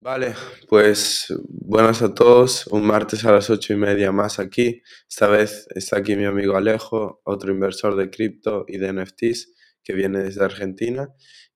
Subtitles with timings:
[0.00, 0.34] Vale,
[0.68, 2.66] pues buenas a todos.
[2.68, 4.82] Un martes a las ocho y media más aquí.
[5.08, 9.94] Esta vez está aquí mi amigo Alejo, otro inversor de cripto y de NFTs que
[9.94, 11.08] viene desde Argentina.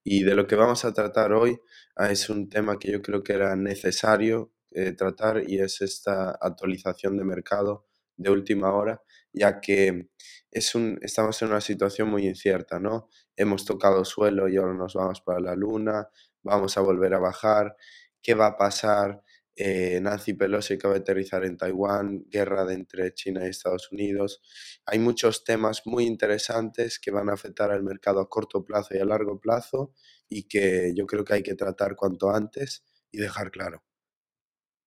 [0.03, 1.59] Y de lo que vamos a tratar hoy
[1.95, 6.31] ah, es un tema que yo creo que era necesario eh, tratar y es esta
[6.31, 7.85] actualización de mercado
[8.17, 9.01] de última hora,
[9.33, 10.09] ya que
[10.51, 13.09] es un, estamos en una situación muy incierta, ¿no?
[13.35, 16.09] Hemos tocado suelo y ahora nos vamos para la luna,
[16.43, 17.75] vamos a volver a bajar
[18.21, 19.21] qué va a pasar.
[19.55, 24.41] Eh, Nancy Pelosi que va a aterrizar en Taiwán, guerra entre China y Estados Unidos.
[24.85, 28.99] Hay muchos temas muy interesantes que van a afectar al mercado a corto plazo y
[28.99, 29.93] a largo plazo
[30.29, 33.83] y que yo creo que hay que tratar cuanto antes y dejar claro.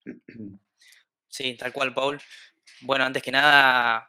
[1.28, 2.20] Sí, tal cual, Paul.
[2.82, 4.08] Bueno, antes que nada,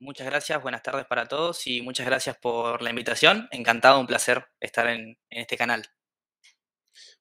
[0.00, 3.46] muchas gracias, buenas tardes para todos y muchas gracias por la invitación.
[3.52, 5.84] Encantado, un placer estar en este canal.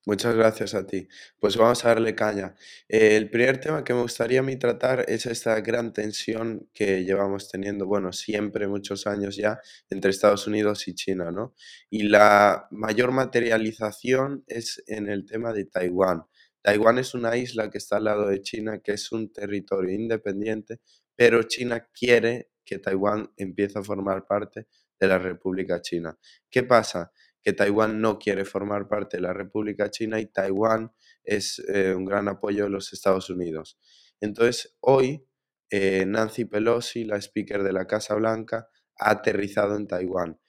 [0.06, 1.08] Muchas gracias a ti.
[1.40, 2.56] Pues vamos a darle caña.
[2.90, 7.50] El primer tema que me gustaría a mí tratar es esta gran tensión que llevamos
[7.50, 11.56] teniendo, bueno, siempre, muchos años ya, entre Estados Unidos y China, ¿no?
[11.90, 16.24] Y la mayor materialización es en el tema de Taiwán.
[16.62, 20.82] Taiwán es una isla que está al lado de China, que es un territorio independiente,
[21.16, 24.68] pero China quiere que Taiwán empiece a formar parte
[25.00, 26.18] de la República China.
[26.50, 27.12] ¿Qué pasa?
[27.44, 32.06] Que Taiwán no quiere formar parte de la República China y Taiwán es eh, un
[32.06, 33.78] gran apoyo de los Estados Unidos.
[34.22, 35.28] Entonces, hoy
[35.70, 40.40] eh, Nancy Pelosi, la speaker de la Casa Blanca, ha aterrizado en Taiwán.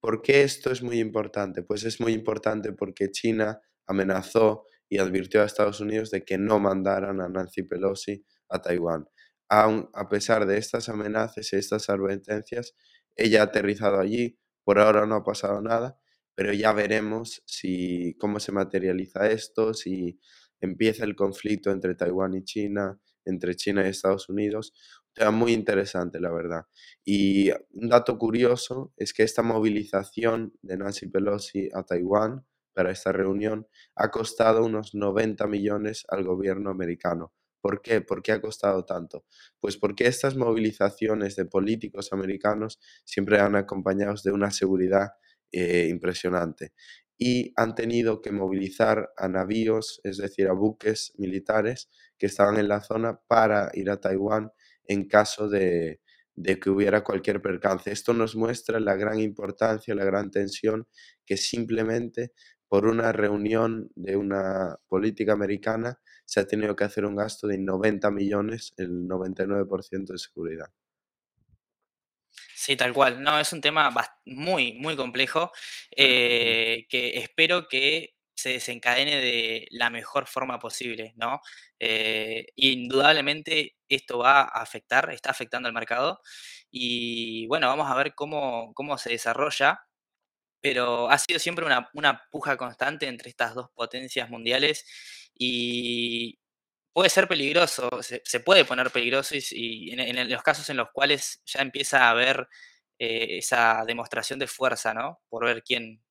[0.00, 1.62] ¿Por qué esto es muy importante?
[1.62, 6.58] Pues es muy importante porque China amenazó y advirtió a Estados Unidos de que no
[6.58, 9.08] mandaran a Nancy Pelosi a Taiwán.
[9.48, 12.74] Aun a pesar de estas amenazas y estas advertencias,
[13.14, 15.98] ella ha aterrizado allí, por ahora no ha pasado nada,
[16.36, 20.20] pero ya veremos si cómo se materializa esto, si
[20.60, 24.72] empieza el conflicto entre Taiwán y China, entre China y Estados Unidos.
[25.08, 26.66] Un tema muy interesante, la verdad.
[27.04, 33.12] Y un dato curioso es que esta movilización de Nancy Pelosi a Taiwán para esta
[33.12, 37.32] reunión ha costado unos 90 millones al gobierno americano.
[37.62, 38.02] ¿Por qué?
[38.02, 39.24] ¿Por qué ha costado tanto?
[39.58, 45.12] Pues porque estas movilizaciones de políticos americanos siempre han acompañados de una seguridad
[45.52, 46.72] eh, impresionante.
[47.18, 52.68] Y han tenido que movilizar a navíos, es decir, a buques militares que estaban en
[52.68, 54.50] la zona para ir a Taiwán
[54.84, 56.00] en caso de,
[56.34, 57.90] de que hubiera cualquier percance.
[57.90, 60.86] Esto nos muestra la gran importancia, la gran tensión
[61.24, 62.32] que simplemente
[62.68, 67.58] por una reunión de una política americana se ha tenido que hacer un gasto de
[67.58, 70.66] 90 millones, el 99% de seguridad.
[72.66, 73.22] Sí, tal cual.
[73.22, 73.94] No, es un tema
[74.24, 75.52] muy, muy complejo
[75.96, 81.40] eh, que espero que se desencadene de la mejor forma posible, ¿no?
[81.78, 86.20] Eh, indudablemente esto va a afectar, está afectando al mercado
[86.68, 89.78] y bueno, vamos a ver cómo, cómo se desarrolla,
[90.60, 94.86] pero ha sido siempre una, una puja constante entre estas dos potencias mundiales
[95.38, 96.38] y,
[96.96, 101.60] puede ser peligroso, se, puede poner peligroso y, en, los casos en los cuales ya
[101.60, 102.48] empieza a haber
[102.98, 105.20] eh, esa demostración de fuerza, ¿no?
[105.28, 106.02] Por ver quién,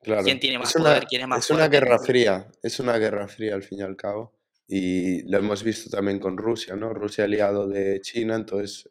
[0.00, 3.54] quién tiene más poder, quién es más Es una guerra fría, es una guerra fría
[3.54, 4.32] al fin y al cabo.
[4.66, 6.94] Y lo hemos visto también con Rusia, ¿no?
[6.94, 8.88] Rusia aliado de China, entonces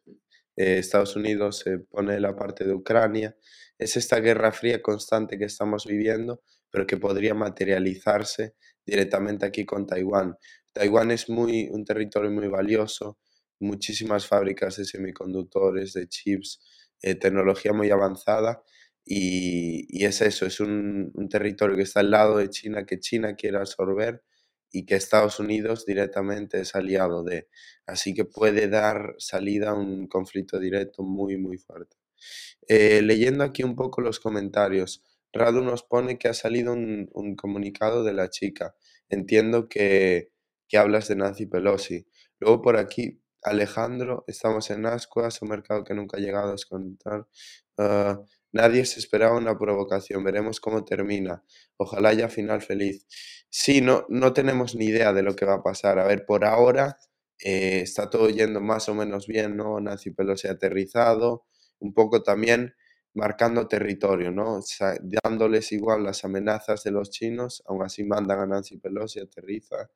[0.55, 3.35] eh, Estados Unidos se pone la parte de Ucrania.
[3.79, 8.53] Es esta guerra fría constante que estamos viviendo, pero que podría materializarse
[8.85, 10.37] directamente aquí con Taiwán.
[10.73, 13.17] Taiwán es muy, un territorio muy valioso,
[13.59, 16.59] muchísimas fábricas de semiconductores, de chips,
[17.01, 18.63] eh, tecnología muy avanzada
[19.05, 23.57] y, es eso, es un, territorio que está al lado de China, que China quiere
[23.57, 24.23] absorber
[24.71, 27.49] y que Estados Unidos directamente es aliado de.
[27.85, 31.97] Así que puede dar salida a un conflicto directo muy, muy fuerte.
[32.67, 37.35] Eh, leyendo aquí un poco los comentarios, Radu nos pone que ha salido un, un
[37.35, 38.75] comunicado de la chica.
[39.09, 40.31] Entiendo que,
[40.71, 42.07] que hablas de Nancy Pelosi.
[42.39, 47.27] Luego por aquí, Alejandro, estamos en Ascuas, un mercado que nunca ha llegado a descontar.
[47.77, 48.21] Ah,
[48.53, 51.43] nadie se esperaba una provocación, veremos cómo termina.
[51.75, 53.05] Ojalá haya final feliz.
[53.49, 55.99] Sí, no, no tenemos ni idea de lo que va a pasar.
[55.99, 56.97] A ver, por ahora
[57.43, 59.77] eh, está todo yendo más o menos bien, ¿no?
[59.81, 61.43] Nancy Pelosi ha aterrizado,
[61.79, 62.75] un poco también
[63.13, 64.59] marcando territorio, ¿no?
[65.23, 69.89] Dándoles igual las amenazas de los chinos, aún así mandan a Nancy Pelosi, aterriza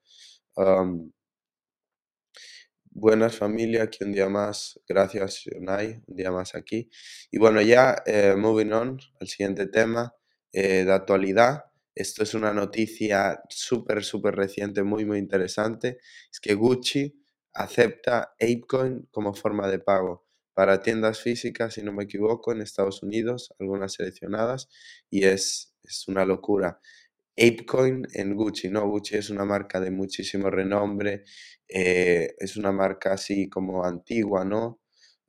[2.96, 6.90] buenas familia, aquí un día más, gracias Yonai, un día más aquí.
[7.30, 10.16] Y bueno, ya eh, moving on al siguiente tema
[10.54, 16.00] eh, de actualidad, esto es una noticia súper, súper reciente, muy, muy interesante,
[16.32, 17.22] es que Gucci
[17.54, 20.25] acepta ApeCoin como forma de pago
[20.56, 24.70] para tiendas físicas, si no me equivoco, en Estados Unidos, algunas seleccionadas,
[25.12, 26.80] y es, es una locura.
[27.38, 28.88] ApeCoin en Gucci, ¿no?
[28.90, 31.26] Gucci es una marca de muchísimo renombre,
[31.68, 34.80] eh, es una marca así como antigua, ¿no?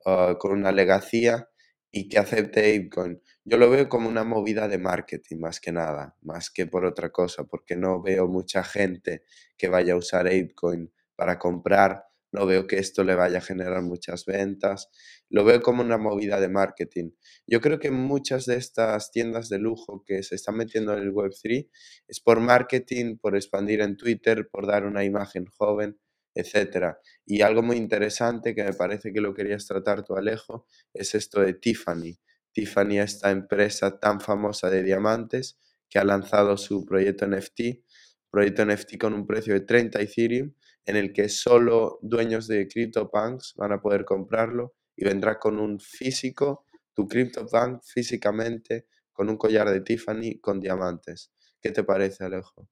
[0.05, 1.49] Ah, con una legacía
[1.91, 3.21] y que acepte ApeCoin.
[3.43, 7.09] Yo lo veo como una movida de marketing más que nada, más que por otra
[7.11, 9.23] cosa, porque no veo mucha gente
[9.57, 13.81] que vaya a usar ApeCoin para comprar, no veo que esto le vaya a generar
[13.81, 14.89] muchas ventas,
[15.29, 17.11] lo veo como una movida de marketing.
[17.45, 21.11] Yo creo que muchas de estas tiendas de lujo que se están metiendo en el
[21.11, 21.69] Web3
[22.07, 25.97] es por marketing, por expandir en Twitter, por dar una imagen joven,
[26.33, 26.99] etcétera.
[27.25, 31.41] Y algo muy interesante que me parece que lo querías tratar tú, Alejo, es esto
[31.41, 32.19] de Tiffany.
[32.51, 35.59] Tiffany, esta empresa tan famosa de diamantes
[35.89, 37.85] que ha lanzado su proyecto NFT,
[38.29, 40.53] proyecto NFT con un precio de 30 Ethereum,
[40.85, 45.79] en el que solo dueños de CryptoPunks van a poder comprarlo y vendrá con un
[45.79, 51.31] físico, tu CryptoPunk físicamente, con un collar de Tiffany con diamantes.
[51.61, 52.69] ¿Qué te parece, Alejo?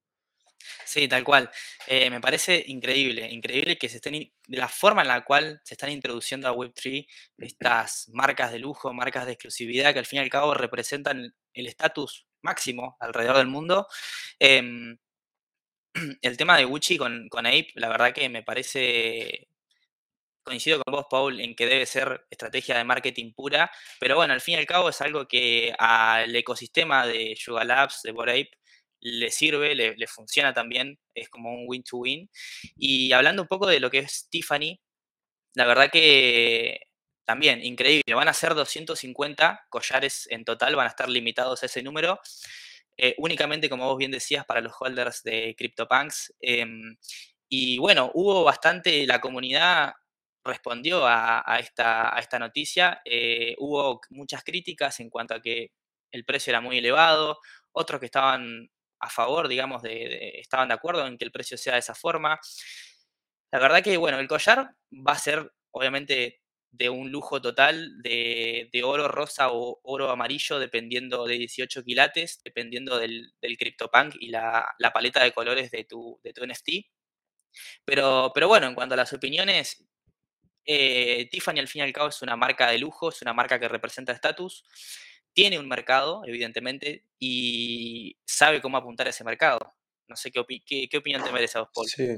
[0.84, 1.50] Sí, tal cual.
[1.86, 5.74] Eh, me parece increíble, increíble que se estén, de la forma en la cual se
[5.74, 7.06] están introduciendo a Web3
[7.38, 11.66] estas marcas de lujo, marcas de exclusividad que al fin y al cabo representan el
[11.66, 13.86] estatus máximo alrededor del mundo.
[14.38, 14.96] Em,
[16.22, 19.48] el tema de Gucci con, con Ape, la verdad que me parece
[20.42, 24.40] coincido con vos, Paul, en que debe ser estrategia de marketing pura, pero bueno, al
[24.40, 28.50] fin y al cabo es algo que al ecosistema de Yuga Labs, de Borape,
[29.00, 32.30] le sirve, le, funciona también, es como un win-to-win.
[32.76, 34.80] Y hablando un poco de lo que es Tiffany,
[35.54, 36.80] la verdad que
[37.24, 41.82] también increíble, van a ser 250 collares en total, van a estar limitados a ese
[41.82, 42.20] número.
[42.96, 46.34] Eh, únicamente, como vos bien decías, para los holders de CryptoPunks.
[46.40, 46.96] Em,
[47.48, 49.92] y bueno, hubo bastante, la comunidad
[50.44, 53.00] respondió a, esta, a esta, noticia.
[53.04, 55.72] Eh, hubo muchas críticas en cuanto a que
[56.10, 57.40] el precio era muy elevado,
[57.72, 58.70] otros que estaban
[59.00, 62.40] a favor, digamos, de, estaban de acuerdo en que el precio sea de esa forma.
[63.52, 66.40] La verdad que, bueno, el collar va a ser, obviamente,
[66.76, 72.98] de un lujo total de, oro rosa o oro amarillo, dependiendo de 18 quilates, dependiendo
[72.98, 76.86] del, del CryptoPunk y la, paleta de colores de tu, de tu NFT.
[77.84, 79.84] Pero, pero bueno, en cuanto a las opiniones,
[80.64, 83.58] eh, Tiffany al fin y al cabo es una marca de lujo, es una marca
[83.58, 84.64] que representa estatus
[85.36, 89.58] tiene un mercado, evidentemente, y sabe cómo apuntar a ese mercado.
[90.08, 90.42] No sé qué,
[90.88, 91.86] qué, opinión te merece a vos, Paul.
[91.86, 92.08] Sí,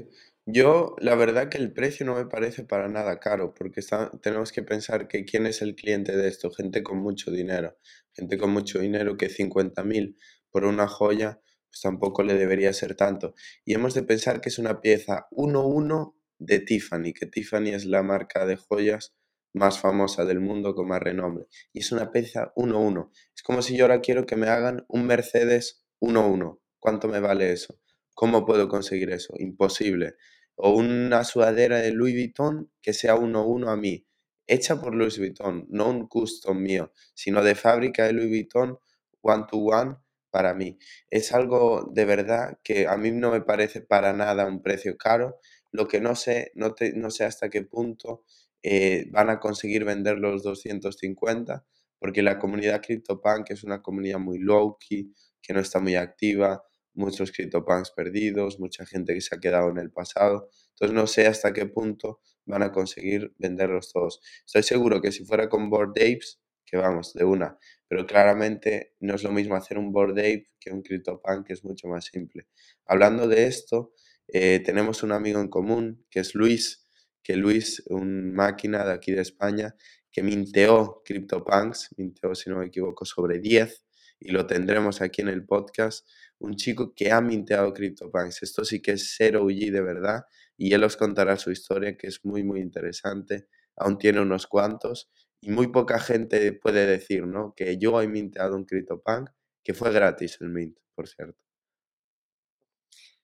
[0.51, 3.81] yo la verdad que el precio no me parece para nada caro, porque
[4.21, 7.77] tenemos que pensar que quién es el cliente de esto, gente con mucho dinero,
[8.13, 10.17] gente con mucho dinero que 50.000
[10.51, 13.35] por una joya, pues tampoco le debería ser tanto.
[13.63, 18.01] Y hemos de pensar que es una pieza 1-1 de Tiffany, que Tiffany es la
[18.01, 19.13] marca de joyas
[19.53, 21.47] más famosa del mundo con más renombre.
[21.73, 23.11] Y es una pieza 1-1.
[23.35, 26.59] Es como si yo ahora quiero que me hagan un Mercedes 1-1.
[26.79, 27.79] ¿Cuánto me vale eso?
[28.13, 29.33] ¿Cómo puedo conseguir eso?
[29.37, 30.15] Imposible.
[30.61, 34.05] O una sudadera de Louis Vuitton que sea 1-1 a mí,
[34.45, 38.77] hecha por Louis Vuitton, no un custom mío, sino de fábrica de Louis Vuitton,
[39.21, 39.95] one-to-one
[40.31, 40.77] para mí.
[41.09, 45.39] Es algo de verdad que a mí no me parece para nada un precio caro.
[45.71, 48.23] Lo que no sé, no, no sé hasta qué punto
[48.63, 51.65] eh, van a conseguir vender los 250
[51.99, 56.63] porque la comunidad CryptoPunk es una comunidad muy low-key, que no está muy activa,
[56.99, 60.49] muchos CryptoPunks perdidos, mucha gente que se ha quedado en el pasado.
[60.71, 64.21] Entonces no sé hasta qué punto van a conseguir venderlos todos.
[64.45, 69.15] Estoy seguro que si fuera con Board Apes, que vamos, de una, pero claramente no
[69.15, 72.47] es lo mismo hacer un Board Ape que un CryptoPunk, que es mucho más simple.
[72.85, 73.93] Hablando de esto,
[74.27, 76.85] eh, tenemos un amigo en común, que es Luis,
[77.23, 79.75] que Luis, un máquina de aquí de España,
[80.11, 83.83] que minteó CryptoPunks, minteó, si no me equivoco, sobre 10,
[84.19, 86.07] y lo tendremos aquí en el podcast,
[86.39, 88.43] un chico que ha minteado CryptoPunks.
[88.43, 90.23] Esto sí que es cero OG de verdad,
[90.57, 93.47] y él os contará su historia, que es muy, muy interesante.
[93.75, 95.09] Aún tiene unos cuantos,
[95.41, 97.53] y muy poca gente puede decir, ¿no?
[97.55, 99.29] Que yo he minteado un CryptoPunk,
[99.63, 101.39] que fue gratis el mint, por cierto.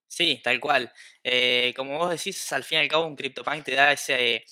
[0.07, 0.93] Sí, tal cual.
[1.23, 4.45] Eh, como vos decís, al fin y al cabo un CryptoPunk te da ese,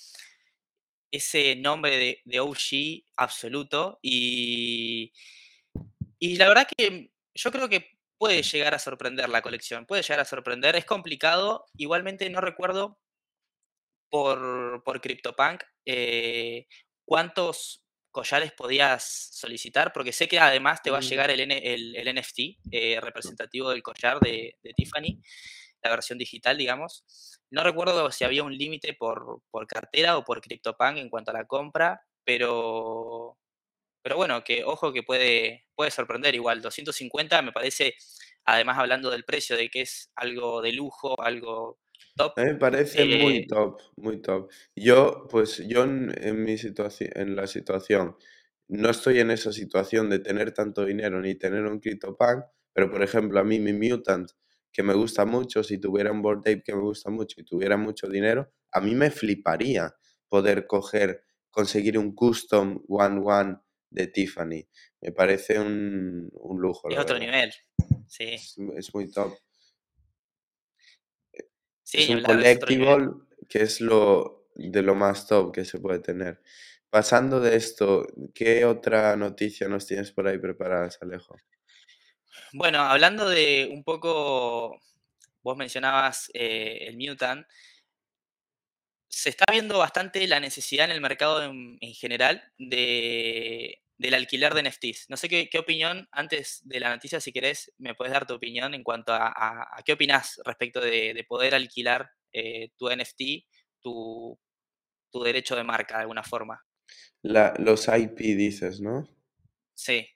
[1.10, 5.14] ese nombre de, OG absoluto y,
[6.32, 10.22] y la verdad que yo creo que puede llegar a sorprender la colección, puede llegar
[10.22, 13.00] a sorprender, es complicado, igualmente no recuerdo
[14.10, 16.68] por, por CryptoPunk eh,
[17.06, 19.04] cuántos collares podías
[19.34, 19.92] solicitar?
[19.92, 23.70] Porque sé que además te va a llegar el, N- el- el NFT eh, representativo
[23.72, 25.20] del collar de, de Tiffany,
[25.82, 27.04] la versión digital, digamos.
[27.50, 31.34] No recuerdo si había un límite por, por cartera o por CryptoPunk en cuanto a
[31.36, 33.38] la compra, pero,
[34.04, 36.62] pero bueno, que ojo que puede, puede sorprender igual.
[36.62, 37.96] 250 me parece,
[38.46, 41.80] además hablando del precio, de que es algo de lujo, algo
[42.16, 42.34] top.
[42.38, 44.52] A mí me parece eh, muy top, muy top.
[44.76, 48.18] Yo, pues yo en, en mi situación, en la situación,
[48.68, 52.44] no estoy en esa situación de tener tanto dinero ni tener un CryptoPunk,
[52.74, 54.32] pero por ejemplo, a mí mi Mutant,
[54.72, 57.78] que me gusta mucho, si tuviera un Bored Ape que me gusta mucho y tuviera
[57.78, 59.96] mucho dinero, a mí me fliparía
[60.28, 63.58] poder coger, conseguir un custom One One
[63.94, 64.68] de Tiffany.
[65.02, 67.20] Me parece un, un lujo, es otro verdad.
[67.20, 67.54] nivel.
[68.08, 69.34] Sí, Es, es muy top.
[71.84, 72.98] sí, Es un es collectible
[73.50, 76.42] que es lo de lo más top que se puede tener.
[76.90, 81.36] Pasando de esto, ¿qué otra noticia nos tienes por ahí preparadas, Alejo?
[82.54, 84.80] Bueno, hablando de un poco,
[85.42, 87.46] vos mencionabas eh, el Mutant,
[89.14, 94.54] se está viendo bastante la necesidad en el mercado en, en general de, del alquiler
[94.54, 95.06] de NFTs.
[95.10, 98.34] No sé qué, qué opinión, antes de la noticia, si querés, me puedes dar tu
[98.36, 102.90] opinión en cuanto a, a- a qué opinás respecto de, de poder alquilar eh, tu
[102.90, 103.46] NFT,
[103.82, 104.38] tu,
[105.12, 106.62] tu derecho de marca de alguna forma.
[107.24, 109.10] La- los IP dices, ¿no?
[109.76, 110.08] Sí,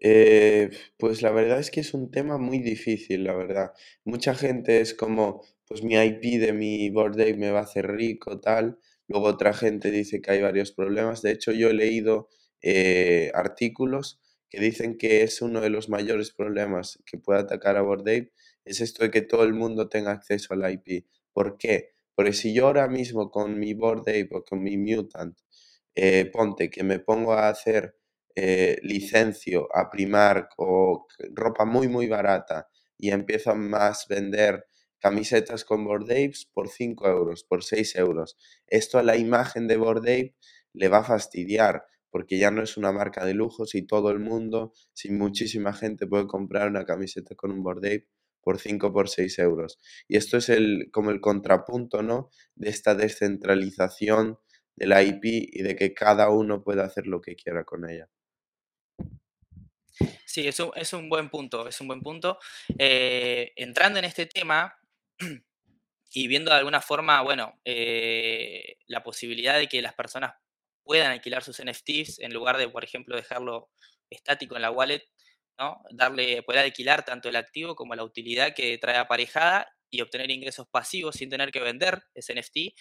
[0.00, 3.72] Eh, pues la verdad es que es un tema muy difícil, la verdad.
[4.04, 7.90] Mucha gente es como, pues mi IP de mi Bored Ape me va a hacer
[7.90, 8.78] rico, tal.
[9.08, 11.22] Luego otra gente dice que hay varios problemas.
[11.22, 12.28] De hecho, yo he leído
[12.60, 17.80] eh, artículos que dicen que es uno de los mayores problemas que puede atacar a
[17.80, 18.32] Bored Ape,
[18.66, 21.06] es esto de que todo el mundo tenga acceso al IP.
[21.32, 21.94] ¿Por qué?
[22.14, 25.38] Porque si yo ahora mismo con mi Bored Ape o con mi Mutant,
[25.94, 27.96] eh, ponte que me pongo a hacer
[28.34, 34.66] eh, licencio a Primark o ropa muy muy barata y empiezo a más vender
[35.02, 38.38] camisetas con Bored Apes por 5 euros, por 6 euros.
[38.68, 40.36] Esto a la imagen de Bored Ape
[40.72, 44.20] le va a fastidiar porque ya no es una marca de lujo si todo el
[44.20, 48.08] mundo, si muchísima gente puede comprar una camiseta con un Bored Ape
[48.42, 49.80] por 5 por 6 euros.
[50.06, 52.30] Y esto es el, como el contrapunto, ¿no?
[52.54, 54.38] De esta descentralización
[54.76, 58.08] de la IP y de que cada uno pueda hacer lo que quiera con ella.
[60.26, 62.38] sí, es un, es un buen punto, es un buen punto.
[62.78, 64.76] Eh, entrando en este tema,
[66.12, 70.34] y viendo de alguna forma, bueno, eh, la posibilidad de que las personas
[70.84, 73.70] puedan alquilar sus NFTs en lugar de, por ejemplo, dejarlo
[74.10, 75.02] estático en la wallet,
[75.58, 75.82] ¿no?
[75.90, 80.66] Darle, poder alquilar tanto el activo como la utilidad que trae aparejada y obtener ingresos
[80.68, 82.74] pasivos sin tener que vender ese NFT.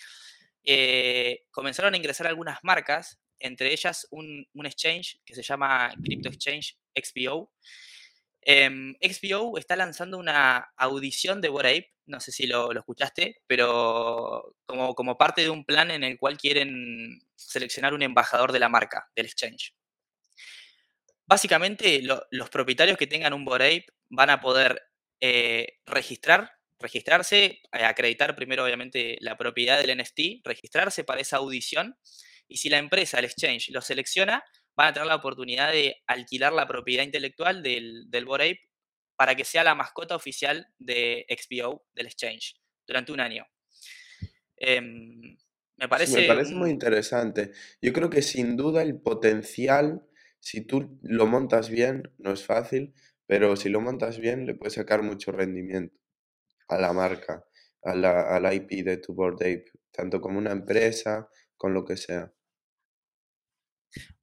[0.64, 6.30] eh, comenzaron a ingresar algunas marcas, entre ellas un, un exchange que se llama Crypto
[6.30, 7.52] Exchange XPO,
[8.42, 14.96] Em, XPO está lanzando una audición de Ape, no sé si lo, escuchaste, pero como,
[15.18, 19.28] parte de un plan en el cual quieren seleccionar un embajador de la marca, del
[19.28, 19.74] exchange.
[21.26, 24.82] Básicamente, lo- los propietarios que tengan un Bored van a poder
[25.22, 31.96] eh, registrar, registrarse, eh, acreditar primero obviamente la propiedad del NFT, registrarse para esa audición,
[32.48, 34.44] y si la empresa, el exchange, lo selecciona,
[34.76, 38.72] van a tener la oportunidad de alquilar la propiedad intelectual del, del Bored Ape
[39.16, 42.56] para que sea la mascota oficial de XPO, del exchange,
[42.88, 43.46] durante un año.
[44.58, 45.38] Em, me
[45.78, 47.52] Sí, me parece parece muy interesante.
[47.82, 50.08] Yo creo que sin duda el potencial,
[50.40, 52.94] si tú lo montas bien, no es fácil,
[53.26, 55.96] pero si lo montas bien, le puedes sacar mucho rendimiento
[56.68, 57.46] a la marca,
[57.84, 61.98] a la, al IP de tu Bored Ape, tanto como una empresa, con lo que
[61.98, 62.34] sea.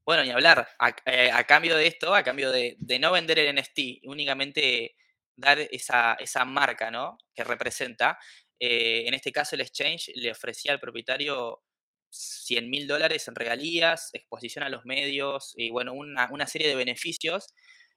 [0.09, 0.67] Bueno, ni hablar.
[0.79, 4.97] A, eh, a cambio de esto, a cambio de, no vender el NFT, y únicamente
[5.37, 7.19] dar esa, esa marca ¿no?
[7.35, 8.19] que representa,
[8.59, 11.61] eh, en este caso el exchange le ofrecía al propietario
[12.09, 16.75] 100 mil dólares en regalías, exposición a los medios y bueno, una, una serie de
[16.75, 17.53] beneficios.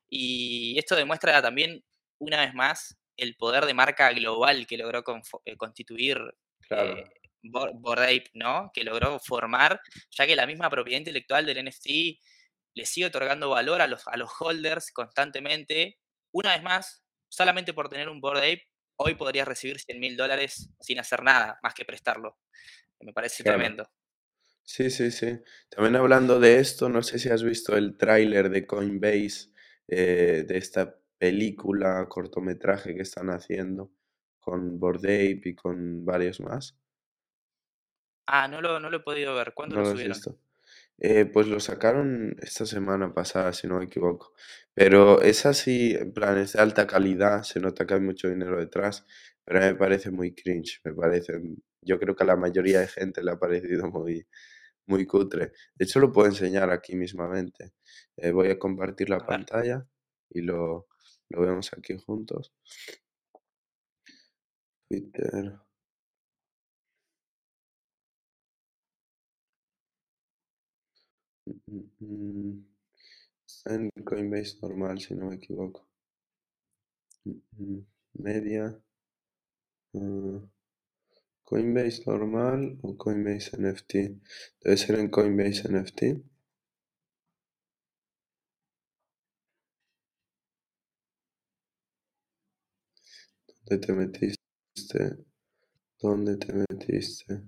[0.09, 1.81] Y esto demuestra también,
[2.19, 5.01] una vez más, el poder de marca global que logró
[5.45, 6.27] eh, constituir eh,
[6.67, 8.71] Claro, Bo- Bored Ape, ¿no?
[8.73, 9.79] Que logró formar
[10.11, 12.19] ya que la misma propiedad intelectual del NFT
[12.73, 15.99] le sigue otorgando valor a los, a los holders constantemente.
[16.31, 18.67] Una vez más, solamente por tener un Bored Ape,
[18.97, 22.37] hoy podrías recibir 100 mil dólares sin hacer nada más que prestarlo.
[22.99, 23.57] Me parece claro.
[23.57, 23.89] tremendo.
[24.63, 25.39] Sí, sí, sí.
[25.69, 29.49] También hablando de esto, no sé si has visto el tráiler de Coinbase,
[29.87, 33.91] eh, de esta película, cortometraje que están haciendo
[34.39, 36.77] con Bored Ape y con varios más.
[38.25, 39.53] Ah, no lo, no lo he podido ver.
[39.53, 40.03] ¿Cuándo ¿No lo lo has subieron?
[40.03, 40.39] visto?
[40.99, 44.33] Eh, pues lo sacaron esta semana pasada, si no me equivoco.
[44.75, 48.59] Pero es así, en plan, es de alta calidad, se nota que hay mucho dinero
[48.59, 49.05] detrás,
[49.45, 51.41] pero me parece muy cringe, me parece,
[51.81, 54.27] yo creo que a la mayoría de gente le ha parecido muy,
[54.87, 55.53] muy cutre.
[55.75, 57.73] De hecho, lo puedo enseñar aquí mismamente.
[58.17, 59.87] Eh, voy a compartir la A ver, pantalla
[60.29, 60.87] y lo,
[61.29, 62.53] lo vemos aquí juntos.
[64.87, 65.59] Twitter.
[71.99, 72.65] Mm.
[73.45, 75.87] Está en Coinbase normal, si no me equivoco.
[77.25, 77.79] Mm.
[78.13, 78.79] Media.
[79.95, 80.39] ah,
[81.43, 83.91] Coinbase normal o Coinbase NFT.
[84.61, 86.01] Debe ser en Coinbase NFT.
[93.65, 95.25] ¿Dónde te metiste?
[96.01, 97.43] ¿Dónde te metiste?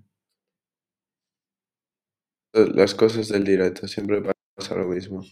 [2.54, 4.22] Las cosas del directo, siempre
[4.56, 5.22] pasa lo mismo.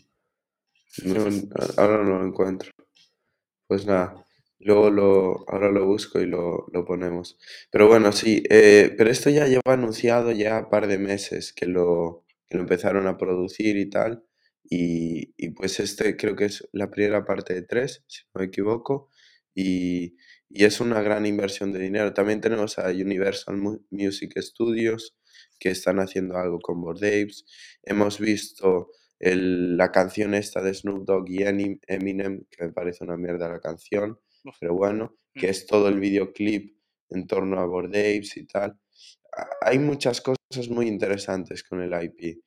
[1.05, 1.25] No,
[1.77, 2.71] ahora no lo encuentro.
[3.67, 4.27] Pues nada,
[4.61, 7.39] luego lo, ahora lo busco y lo, lo ponemos.
[7.71, 11.67] Pero bueno, sí, eh, pero esto ya lleva anunciado ya un par de meses que
[11.67, 14.25] lo, que lo empezaron a producir y tal.
[14.65, 18.47] Y, y pues este creo que es la primera parte de tres, si no me
[18.47, 19.11] equivoco.
[19.55, 20.17] Y,
[20.49, 22.13] y es una gran inversión de dinero.
[22.15, 25.17] También tenemos a Universal Mu- Music Studios
[25.59, 27.45] que están haciendo algo con Bored Apes.
[27.83, 31.45] Hemos visto el- la canción esta de Snoop Dogg y
[31.87, 34.19] Eminem, que me parece una mierda la canción,
[34.61, 36.77] pero bueno, que mm, es todo el videoclip
[37.11, 38.79] en torno a Bored Apes y tal.
[39.63, 42.41] Hay muchas cosas muy interesantes con el IP,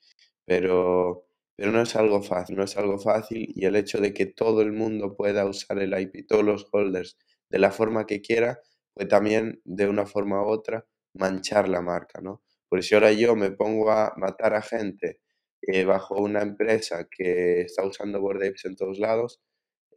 [0.46, 4.28] pero, pero no es algo fácil, no es algo fácil y el hecho de que
[4.28, 7.18] todo el mundo pueda usar el IP, todos los holders,
[7.50, 8.60] de la forma que quiera,
[8.94, 12.44] pues también de una forma u otra manchar la marca, ¿no?
[12.76, 15.22] Pues si ahora yo me pongo a matar a gente
[15.62, 19.42] eh, bajo una empresa que está usando Bored Apes en todos lados,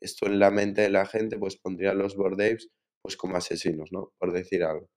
[0.01, 2.71] esto en la mente de la gente pues pondría a los Bored Apes
[3.03, 4.13] pues como asesinos, ¿no?
[4.19, 4.89] Por decir algo.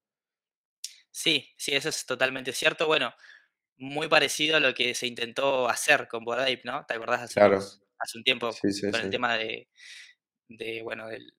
[1.12, 2.88] Sí, sí, eso es totalmente cierto.
[2.88, 3.14] Bueno,
[3.78, 6.86] muy parecido a lo que se intentó hacer con Bored Ape, ¿no?
[6.88, 9.70] ¿Te acordás hace Claro, unos, hace un tiempo sí, sí, con el tema de,
[10.50, 11.34] de bueno, del-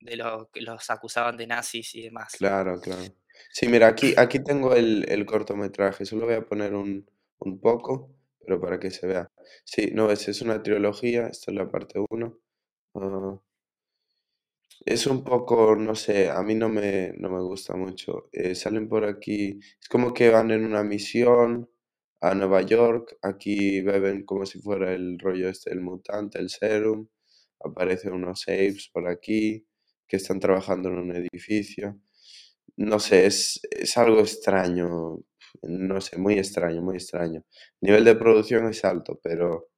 [0.00, 2.34] de lo que los acusaban de nazis y demás?
[2.38, 3.14] Claro, claro.
[3.52, 8.10] Sí, mira, aquí, aquí tengo el, el cortometraje, solo voy a poner un, un poco,
[8.40, 9.30] pero para que se vea.
[9.64, 12.38] Sí, no, es, es una trilogía, esta es la parte uno.
[12.94, 13.40] Ah,
[14.84, 18.28] es un poco, no sé, a mí no me, no me gusta mucho.
[18.32, 21.68] Eh, salen por aquí, es como que van en una misión
[22.20, 27.08] a Nueva York, aquí beben como si fuera el rollo este, el mutante, el serum,
[27.60, 29.66] aparecen unos apes por aquí
[30.08, 31.98] que están trabajando en un edificio.
[32.80, 35.18] No sé, es, es algo extraño,
[35.62, 37.44] no sé, muy extraño, muy extraño.
[37.80, 39.68] nivel de producción es alto, pero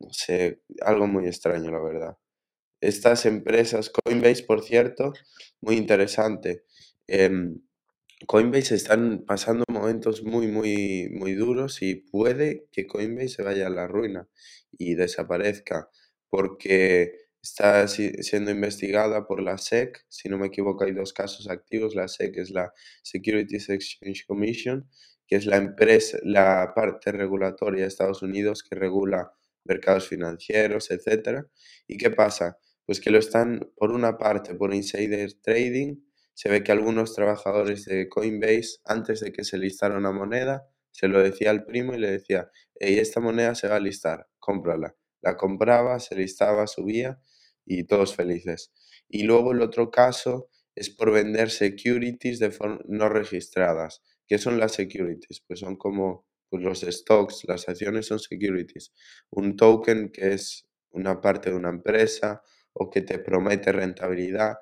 [0.00, 2.18] no sé, algo muy extraño, la verdad.
[2.80, 5.12] Estas empresas, Coinbase, por cierto,
[5.62, 6.64] muy interesante.
[7.08, 7.60] em,
[8.26, 13.70] Coinbase están pasando momentos muy, muy, muy duros y puede que Coinbase se vaya a
[13.70, 14.28] la ruina
[14.72, 15.90] y desaparezca
[16.30, 17.12] porque
[17.50, 20.00] está si- siendo investigada por la SEC.
[20.08, 21.94] Si no me equivoco, hay dos casos activos.
[21.94, 24.88] La SEC es la Securities Exchange Commission,
[25.26, 29.32] que es la empresa, la parte regulatoria de Estados Unidos que regula
[29.64, 31.46] mercados financieros, etcétera.
[31.86, 32.58] ¿Y qué pasa?
[32.86, 35.96] Pues que lo están, por una parte, por insider trading
[36.34, 41.08] se ve que algunos trabajadores de Coinbase, antes de que se listara una moneda, se
[41.08, 44.94] lo decía al primo y le decía, hey, esta moneda se va a listar, cómprala.
[45.20, 47.20] La compraba, se listaba, subía
[47.68, 48.72] y todos felices.
[49.08, 54.02] Y luego el otro caso es por vender securities de forma no registradas.
[54.26, 55.42] ¿Qué son las securities?
[55.46, 58.92] Pues son como pues los stocks, las acciones son securities.
[59.30, 64.54] Un token que es una parte de una empresa o que te promete rentabilidad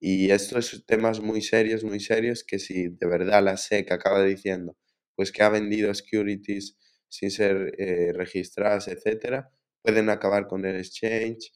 [0.00, 4.76] y estos temas muy serios, muy serios, que si de verdad la SEC acaba diciendo,
[5.16, 6.76] pues que ha vendido securities
[7.08, 9.50] sin ser eh, registradas, etcétera,
[9.82, 11.52] pueden acabar con el exchange.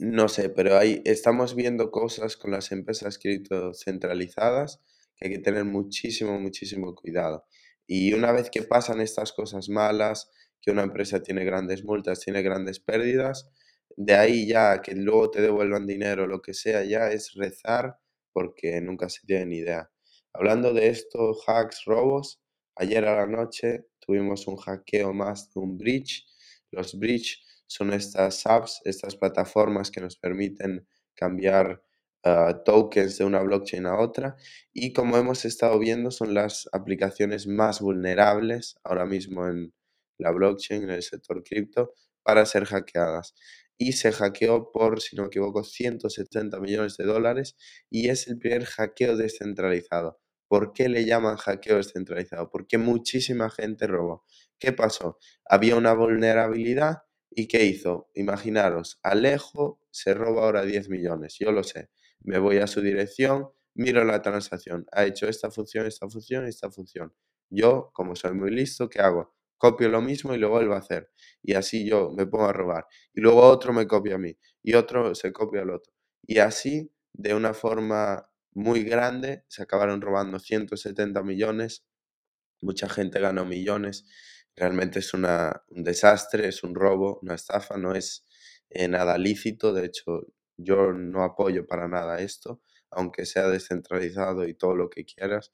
[0.00, 4.80] No sé, pero ahí estamos viendo cosas con las empresas cripto centralizadas
[5.16, 7.44] que hay que tener muchísimo, muchísimo cuidado.
[7.84, 10.30] Y una vez que pasan estas cosas malas,
[10.60, 13.50] que una empresa tiene grandes multas, tiene grandes pérdidas,
[13.96, 17.98] de ahí ya que luego te devuelvan dinero, lo que sea, ya es rezar
[18.32, 19.90] porque nunca se tiene ni idea.
[20.32, 22.40] Hablando de esto, hacks, robos,
[22.76, 26.24] ayer a la noche tuvimos un hackeo más de un bridge.
[26.70, 31.82] Los bridge son estas apps, estas plataformas que nos permiten cambiar
[32.24, 34.36] ah, tokens de una blockchain a otra
[34.72, 39.72] y como hemos estado viendo son las aplicaciones más vulnerables ahora mismo en
[40.18, 43.34] la blockchain, en el sector cripto, para ser hackeadas.
[43.78, 47.56] Y se hackeó por, si no me equivoco, 170 millones de dólares
[47.90, 50.20] y es el primer hackeo descentralizado.
[50.48, 52.50] ¿Por qué le llaman hackeo descentralizado?
[52.50, 54.24] Porque muchísima gente robó.
[54.58, 55.18] ¿Qué pasó?
[55.44, 58.08] Había una vulnerabilidad y ¿qué hizo?
[58.14, 61.90] Imaginaros, Alejo se roba ahora 10 millones, yo lo sé.
[62.20, 66.70] Me voy a su dirección, miro la transacción, ha hecho esta función, esta función, esta
[66.70, 67.12] función.
[67.50, 69.34] Yo, como soy muy listo, ¿qué hago?
[69.56, 71.10] Copio lo mismo y lo vuelvo a hacer.
[71.42, 72.86] Y así yo me pongo a robar.
[73.14, 74.36] Y luego otro me copia a mí.
[74.62, 75.92] Y otro se copia al otro.
[76.26, 81.84] Y así, de una forma muy grande, se acabaron robando 170 millones.
[82.60, 84.06] Mucha gente ganó millones.
[84.58, 88.26] Realmente es una, un desastre, es un robo, una estafa, no es
[88.70, 89.72] eh, nada lícito.
[89.72, 95.04] De hecho, yo no apoyo para nada esto, aunque sea descentralizado y todo lo que
[95.04, 95.52] quieras.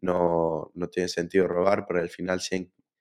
[0.00, 2.40] No, no tiene sentido robar, pero al final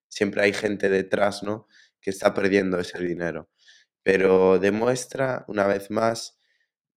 [0.08, 1.68] siempre hay gente detrás, ¿no?
[2.02, 3.50] Que está perdiendo ese dinero.
[4.04, 6.40] Pero demuestra una vez más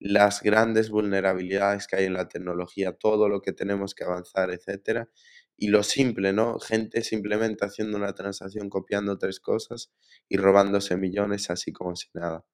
[0.01, 5.09] las grandes vulnerabilidades que hay en la tecnología, todo lo que tenemos que avanzar, etcétera,
[5.57, 6.59] y lo simple, ¿no?
[6.59, 9.93] Gente simplemente haciendo una transacción, copiando tres cosas
[10.29, 12.45] y robándose millones así como si nada.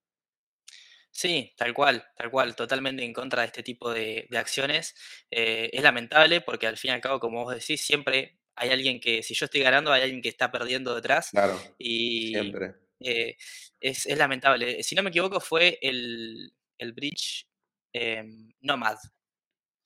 [1.13, 4.95] Sí, tal cual, tal cual, totalmente en contra de este tipo de, acciones.
[5.31, 9.01] Eh, es lamentable porque al fin y al cabo, como vos decís, siempre hay alguien
[9.01, 11.31] que, si yo estoy ganando, hay alguien que está perdiendo detrás.
[11.31, 12.75] Claro, y siempre.
[13.01, 13.37] Eh,
[13.81, 14.83] es, lamentable.
[14.83, 16.53] Si no me equivoco, fue el,
[16.95, 17.47] bridge
[17.93, 18.99] em, Nomad.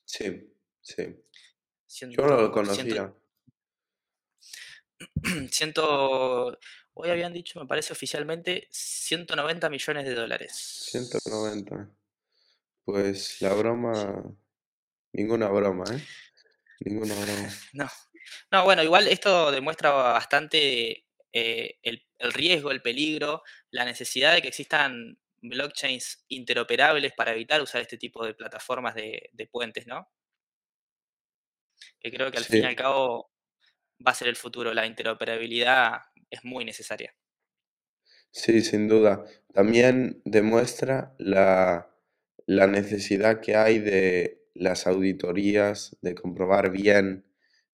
[0.05, 1.17] Sí, sí.
[2.01, 3.15] Yo no lo conocía.
[5.51, 6.59] Ciento,
[6.95, 10.87] hoy habían dicho, me parece oficialmente, 190 millones de dólares.
[10.91, 11.91] 190.
[12.85, 14.25] Pues la broma,
[15.13, 16.03] ninguna broma, ¿eh?
[16.81, 17.49] Ninguna broma.
[17.73, 17.89] No,
[18.51, 22.03] no bueno, igual esto demuestra bastante eh, el,
[22.33, 28.25] riesgo, el peligro, la necesidad de que existan blockchains interoperables para evitar usar este tipo
[28.25, 30.09] de plataformas de, de puentes, ¿no?
[32.05, 33.31] Que creo que al fin y al cabo
[34.07, 34.75] va a ser el futuro.
[34.75, 37.15] La interoperabilidad es muy necesaria.
[38.31, 39.25] Sí, sin duda.
[39.55, 41.91] También demuestra la,
[42.47, 47.25] necesidad que hay de las auditorías, de comprobar bien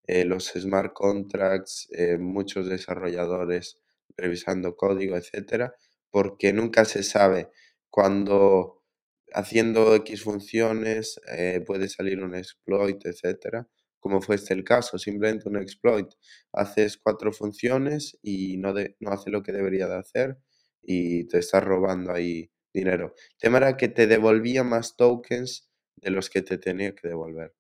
[0.07, 3.81] eh, los smart contracts, eh, muchos desarrolladores
[4.17, 5.75] revisando código, etcétera,
[6.11, 7.51] porque nunca se sabe
[7.89, 8.85] cuando
[9.33, 13.69] haciendo X funciones eh, puede salir un exploit, etcétera
[14.01, 16.09] como fue este el caso, simplemente un exploit.
[16.53, 20.39] Haces cuatro funciones y no, no hace lo que debería de hacer
[20.83, 23.15] y te estás robando ahí dinero.
[23.33, 27.55] El tema era que te devolvía más tokens de los que te tenía que devolver.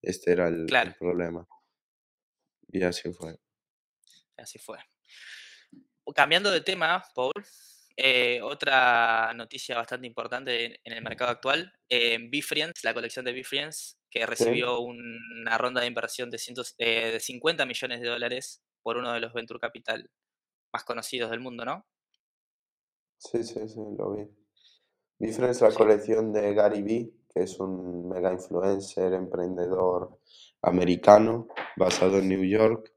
[0.00, 1.46] Este era el, el problema.
[2.68, 3.38] Y así fue.
[4.36, 4.78] Así fue.
[6.14, 7.32] Cambiando de tema, Paul,
[7.96, 13.98] eh, otra noticia bastante importante en, el mercado actual, eh, Befriends, la colección de Befriends,
[14.14, 18.96] que recibió una ronda de inversión de, cientos, eh, de 50 millones de dólares por
[18.96, 20.08] uno de los venture capital
[20.72, 21.84] más conocidos del mundo, ¿no?
[23.18, 24.28] Sí, sí, sí, lo vi.
[25.18, 30.20] Befriends, la colección de Gary Vee, que es un mega influencer, emprendedor
[30.62, 32.92] americano, basado en New York,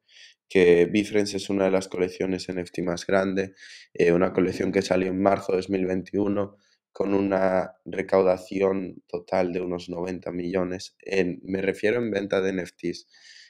[0.47, 3.55] que Bifrens es una de las colecciones NFT más grande,
[3.93, 6.57] eh, una colección que salió en marzo de 2021
[6.97, 13.05] con una recaudación total de unos 90 millones, en, me refiero en venta de NFTs.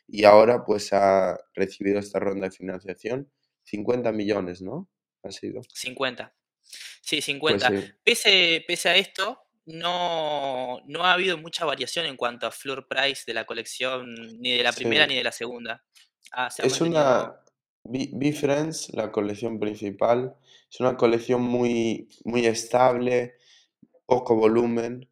[0.06, 3.32] Y ahora pues ha recibido esta ronda de financiación,
[3.64, 4.90] 50 millones, ¿no?
[5.24, 5.62] Ha sido.
[5.74, 6.36] 50.
[7.00, 7.70] Sí, 50.
[7.70, 12.86] Pues pese, pese a esto, no, no ha habido mucha variación en cuanto a floor
[12.90, 15.86] price de la colección, ni de la primera ni de la segunda.
[16.34, 17.34] Ah, es una.
[17.86, 20.36] B-Friends, la colección principal,
[20.70, 23.36] es una colección muy, muy estable,
[24.06, 25.10] poco volumen,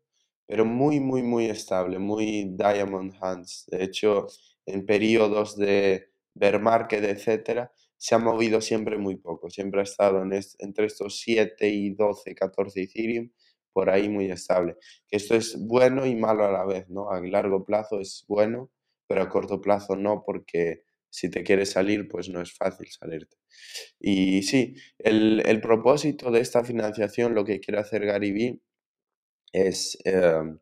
[0.47, 3.65] pero muy, muy, muy estable, muy Diamond Hands.
[3.67, 4.27] De hecho,
[4.65, 9.49] en periodos de bear market, etcétera, se ha movido siempre muy poco.
[9.49, 13.29] Siempre ha estado en entre estos 7 y 12, 14 Ethereum,
[13.73, 14.77] por ahí muy estable.
[15.09, 17.09] Esto es bueno y malo a la vez, ¿no?
[17.11, 18.71] A largo plazo es bueno,
[19.07, 20.83] pero a corto plazo no, porque
[21.15, 23.37] si te quieres salir, pues no es fácil salirte.
[23.99, 28.61] Y sí, el, propósito de esta financiación, lo que quiere hacer Gary
[29.53, 30.59] es em,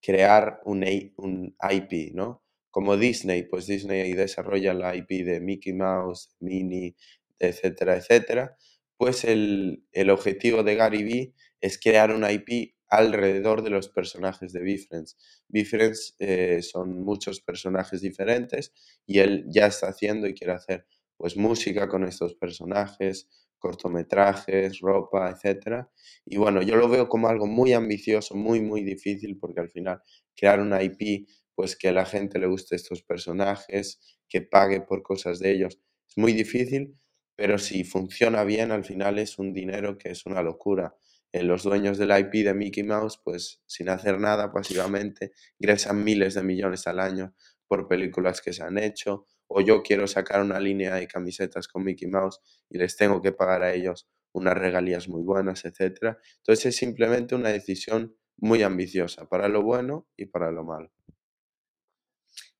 [0.00, 0.84] crear un,
[1.16, 2.44] un IP, ¿no?
[2.70, 6.94] Como Disney, pues Disney desarrolla la IP de Mickey Mouse, Minnie,
[7.40, 8.56] etcétera, etcétera.
[8.96, 14.60] Pues el, el objetivo de Gary es crear una IP alrededor de los personajes de
[14.60, 15.16] Bifriends.
[15.48, 18.72] Bifriends eh, son muchos personajes diferentes
[19.06, 25.30] y él ya está haciendo y quiere hacer pues música con estos personajes, cortometrajes, ropa,
[25.30, 25.90] etcétera.
[26.24, 30.00] Y bueno, yo lo veo como algo muy ambicioso, muy, muy difícil, porque al final
[30.36, 35.02] crear una IP, pues que a la gente le guste estos personajes, que pague por
[35.02, 36.96] cosas de ellos, es muy difícil,
[37.34, 40.96] pero si funciona bien, al final es un dinero que es una locura.
[41.32, 46.34] Eh, los dueños del IP de Mickey Mouse, pues sin hacer nada pasivamente, ingresan miles
[46.34, 47.34] de millones al año
[47.66, 51.84] por películas que se han hecho, o yo quiero sacar una línea de camisetas con
[51.84, 56.16] Mickey Mouse y les tengo que pagar a ellos unas regalías muy buenas, etc.
[56.38, 60.92] Entonces es simplemente una decisión muy ambiciosa para lo bueno y para lo malo.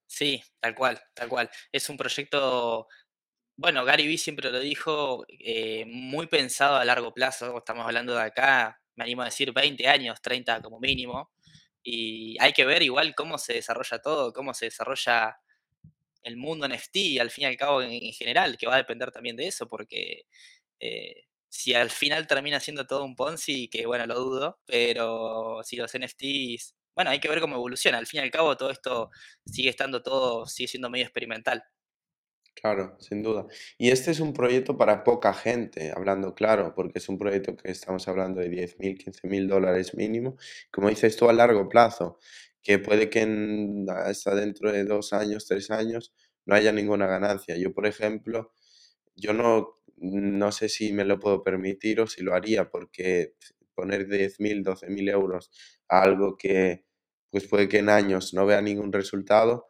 [0.06, 1.50] Sí, tal cual, tal cual.
[1.70, 2.88] Es un proyecto,
[3.56, 7.58] bueno, Gary Vee siempre lo dijo, eh, muy pensado a largo plazo.
[7.58, 11.30] Estamos hablando de acá, me animo a decir 20 años, 30 como mínimo.
[11.82, 15.38] Y hay que ver igual cómo se desarrolla todo, cómo se desarrolla
[16.22, 19.36] el mundo NFT, al fin y al cabo en, general, que va a depender también
[19.36, 20.24] de eso, porque
[20.80, 25.76] eh, si al final termina siendo todo un Ponzi, que bueno, lo dudo, pero si
[25.76, 27.98] los NFTs, bueno, hay que ver cómo evoluciona.
[27.98, 29.10] Al fin y al cabo todo esto
[29.46, 31.62] sigue estando todo, sigue siendo medio experimental.
[32.62, 33.46] Claro, sin duda.
[33.76, 37.70] Y este es un proyecto para poca gente, hablando claro, porque es un proyecto que
[37.70, 40.36] estamos hablando de 10 mil, 15 mil dólares mínimo,
[40.70, 42.18] como dices tú, a largo plazo,
[42.62, 43.20] que puede que
[43.90, 46.14] hasta dentro de dos años, tres años,
[46.46, 47.56] no haya ninguna ganancia.
[47.58, 48.52] Yo, por ejemplo,
[49.16, 53.34] yo no, no sé si me lo puedo permitir o si lo haría, porque
[53.74, 55.50] poner 10 mil, 12 mil euros
[55.88, 56.84] a algo que
[57.30, 59.66] pues puede que en años no vea ningún resultado,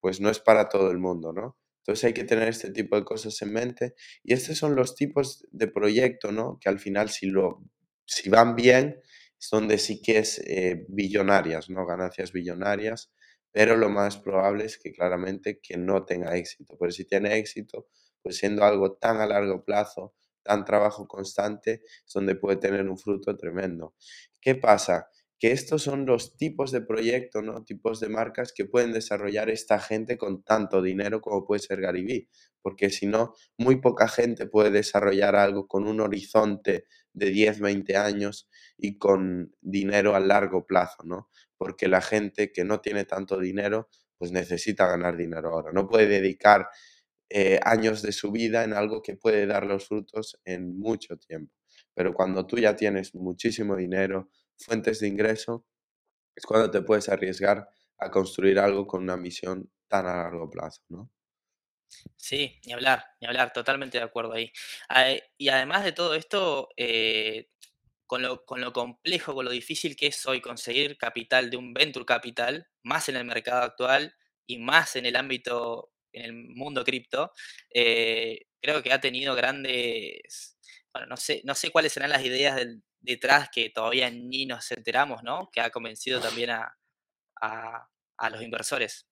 [0.00, 1.56] pues no es para todo el mundo, ¿no?
[1.82, 3.94] Entonces hay que tener este tipo de cosas en mente.
[4.22, 6.58] Y estos son los tipos de proyecto, ¿no?
[6.60, 7.64] Que al final si, lo,
[8.06, 9.00] si van bien,
[9.40, 11.84] es donde sí que es eh, billonarias, ¿no?
[11.86, 13.10] Ganancias billonarias,
[13.50, 16.76] pero lo más probable es que claramente que no tenga éxito.
[16.78, 17.88] Pero si tiene éxito,
[18.22, 22.98] pues siendo algo tan a largo plazo, tan trabajo constante, es donde puede tener un
[22.98, 23.94] fruto tremendo.
[24.40, 25.08] ¿Qué pasa?
[25.42, 27.64] Que estos son los tipos de proyectos, ¿no?
[27.64, 32.28] tipos de marcas que pueden desarrollar esta gente con tanto dinero como puede ser Garibí,
[32.60, 37.96] porque si no, muy poca gente puede desarrollar algo con un horizonte de 10, 20
[37.96, 41.28] años y con dinero a largo plazo, ¿no?
[41.56, 46.06] Porque la gente que no tiene tanto dinero, pues necesita ganar dinero ahora, no puede
[46.06, 46.68] dedicar
[47.30, 51.52] eh, años de su vida en algo que puede dar los frutos en mucho tiempo.
[51.94, 54.30] Pero cuando tú ya tienes muchísimo dinero,
[54.64, 55.66] fuentes de ingreso,
[56.34, 60.82] es cuando te puedes arriesgar a construir algo con una misión tan a largo plazo,
[60.88, 61.10] ¿no?
[62.16, 64.50] Sí, ni hablar, ni hablar, totalmente de acuerdo ahí.
[65.36, 67.48] Y además de todo esto, eh,
[68.06, 71.74] con, lo, con lo complejo, con lo difícil que es hoy conseguir capital de un
[71.74, 74.14] venture capital, más en el mercado actual
[74.46, 77.32] y más en el ámbito, en el mundo cripto,
[77.74, 80.58] eh, creo que ha tenido grandes,
[80.92, 84.70] bueno, no sé, no sé cuáles serán las ideas del, detrás que todavía ni nos
[84.72, 85.50] enteramos, ¿no?
[85.52, 86.78] Que ha convencido también a,
[87.42, 89.06] a, los inversores.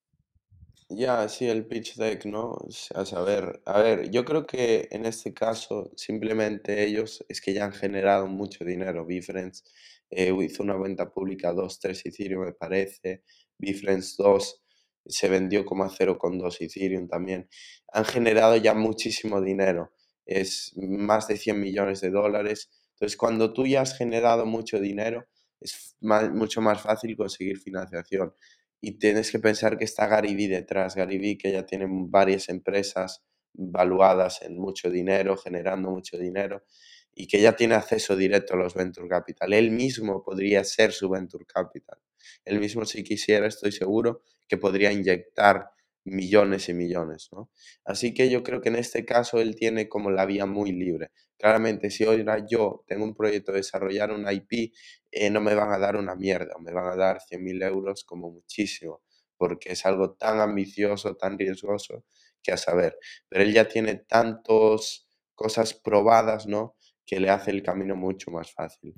[0.89, 2.57] Ya, sí, el pitch deck, ¿no?
[2.95, 7.65] A saber, a ver, yo creo que en este caso simplemente ellos es que ya
[7.65, 9.05] han generado mucho dinero.
[9.05, 9.63] Bifrens
[10.09, 13.23] eh, hizo una venta pública 2, 3 Ethereum, me parece.
[13.57, 14.63] Bifrens 2
[15.05, 17.49] se vendió como a 0,2 Ethereum también.
[17.93, 19.93] Han generado ya muchísimo dinero.
[20.25, 22.69] Es más de 100 millones de dólares
[23.01, 25.27] entonces, cuando tú ya has generado mucho dinero,
[25.59, 28.31] es mucho más fácil conseguir financiación.
[28.79, 30.93] Y tienes que pensar que está Garibí detrás.
[30.93, 36.63] Garibí que ya tiene varias empresas valuadas en mucho dinero, generando mucho dinero,
[37.11, 39.51] y que ya tiene acceso directo a los venture capital.
[39.53, 41.97] Él mismo podría ser su venture capital.
[42.45, 45.71] Él mismo, si quisiera, estoy seguro que podría inyectar
[46.03, 47.51] millones y millones, ¿no?
[47.85, 51.11] Así que yo creo que en este caso él tiene como la vía muy libre.
[51.37, 54.73] Claramente, si ahora yo tengo un proyecto de desarrollar un IP,
[55.11, 58.31] eh, no me van a dar una mierda, me van a dar 100.000 euros como
[58.31, 59.01] muchísimo,
[59.37, 62.05] porque es algo tan ambicioso, tan riesgoso,
[62.43, 62.97] que a saber.
[63.29, 66.75] Pero él ya tiene tantas cosas probadas, ¿no?
[67.05, 68.95] Que le hace el camino mucho más fácil.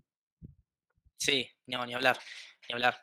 [1.18, 2.20] Sí, no, ni hablar,
[2.68, 2.98] ni hablar.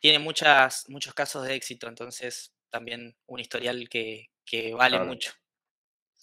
[0.00, 4.30] Tiene muchas, muchos casos de éxito, entonces también un historial que,
[4.74, 5.32] vale mucho.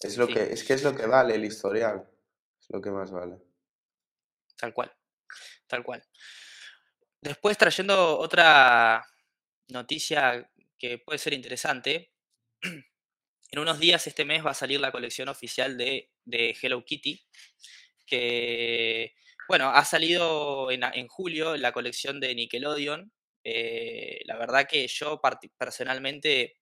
[0.00, 2.08] Es, lo que, es que es lo que vale el historial,
[2.60, 3.38] es lo que más vale.
[4.56, 4.92] Tal cual,
[5.66, 6.04] tal cual.
[7.20, 9.04] Después trayendo otra
[9.68, 12.12] noticia que puede ser interesante,
[12.62, 17.20] en unos días este mes va a salir la colección oficial de, Hello Kitty,
[18.06, 19.14] que,
[19.48, 23.12] bueno, ha salido en, en julio la colección de Nickelodeon,
[23.44, 25.20] eh, la verdad que yo
[25.58, 26.56] personalmente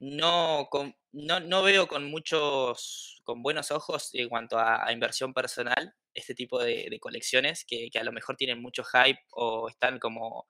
[0.00, 0.68] no,
[1.12, 6.60] no, no veo con muchos, con buenos ojos en cuanto a, inversión personal este tipo
[6.62, 10.46] de, colecciones que, a lo mejor tienen mucho hype o están como,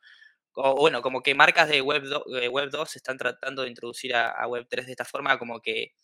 [0.55, 4.31] o bueno, como que marcas de Web, do- Web 2 están tratando de introducir a,
[4.31, 5.95] a Web 3 de esta forma, como que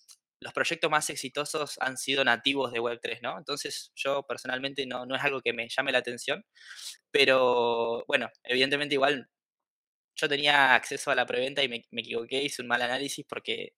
[0.41, 3.39] los proyectos más exitosos han sido nativos de Web 3, ¿no?
[3.39, 6.45] Entonces yo personalmente no, no es algo que me llame la atención,
[7.11, 9.29] pero bueno, evidentemente igual
[10.17, 13.75] yo tenía acceso a la preventa y me, me equivoqué, hice un mal análisis porque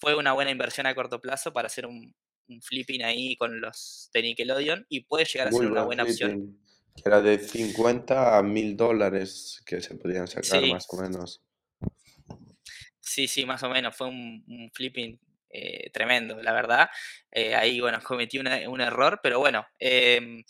[0.00, 2.14] fue una buena inversión a corto plazo para hacer un,
[2.48, 5.84] un flipping ahí con los de Nickelodeon y puede llegar a Muy ser una buen
[5.84, 6.40] buena opción.
[6.96, 11.42] que era de 50 a 1000 dólares que se podían sacar Sí, más o menos.
[13.00, 15.18] sí, sí, más o menos, fue un, un flipping
[15.50, 16.90] eh, tremendo, la verdad.
[17.30, 20.44] Eh, ahí, bueno, cometí un error, pero bueno, em,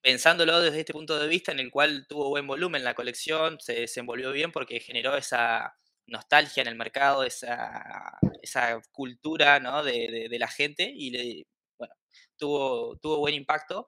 [0.00, 3.74] pensándolo desde este punto de vista en el cual tuvo buen volumen la colección, se
[3.74, 5.74] desenvolvió bien porque generó esa
[6.06, 11.46] nostalgia en el mercado, esa, esa cultura de, la gente y
[11.78, 11.94] bueno,
[12.36, 13.86] tuvo, tuvo buen impacto.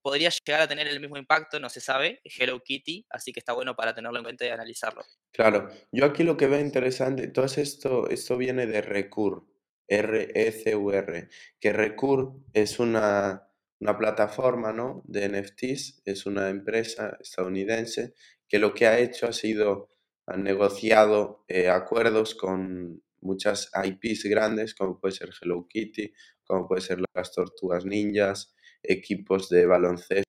[0.00, 3.52] Podría llegar a tener el mismo impacto, no se sabe, Hello Kitty, así que está
[3.52, 5.02] bueno para tenerlo en cuenta y analizarlo.
[5.32, 9.44] Claro, yo aquí lo que veo interesante, todo esto, esto viene de Recur,
[9.88, 11.28] R-E-C-U-R,
[11.60, 13.48] que Recur es una,
[13.80, 15.02] una plataforma, ¿no?
[15.06, 18.14] de NFTs, es una empresa estadounidense
[18.48, 19.90] que lo que ha hecho ha sido,
[20.26, 26.12] ha negociado eh, acuerdos con muchas IPs grandes, como puede ser Hello Kitty,
[26.44, 30.26] como puede ser las Tortugas Ninjas, equipos de baloncesto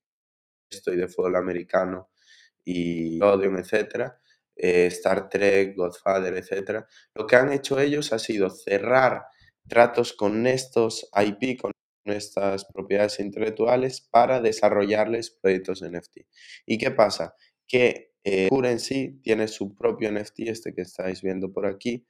[0.86, 2.10] y de fútbol americano
[2.64, 4.20] y Nickelodeon, etcétera,
[4.56, 9.26] eh, Star Trek, Godfather, etcétera, lo que han hecho ellos ha sido cerrar
[9.68, 11.72] tratos con estos IP, con
[12.04, 16.18] estas propiedades intelectuales para desarrollarles proyectos NFT.
[16.66, 17.34] ¿Y qué pasa?
[17.66, 22.06] Que eh, Cure en sí tiene su propio NFT, este que estáis viendo por aquí,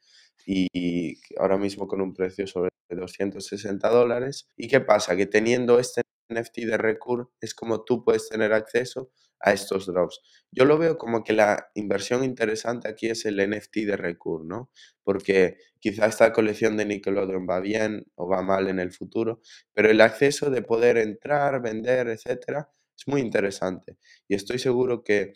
[0.46, 4.48] y ahora mismo con un precio sobre 260 dólares.
[4.56, 5.16] ¿Y qué pasa?
[5.16, 10.20] Que teniendo este NFT de Recur es como tú puedes tener acceso a estos drops.
[10.50, 14.70] Yo lo veo como que la inversión interesante aquí es el NFT de Recur, ¿no?
[15.04, 19.40] Porque quizá esta colección de Nickelodeon va bien o va mal en el futuro,
[19.74, 23.96] pero el acceso de poder entrar, vender, etcétera, es muy interesante.
[24.26, 25.32] Y estoy seguro que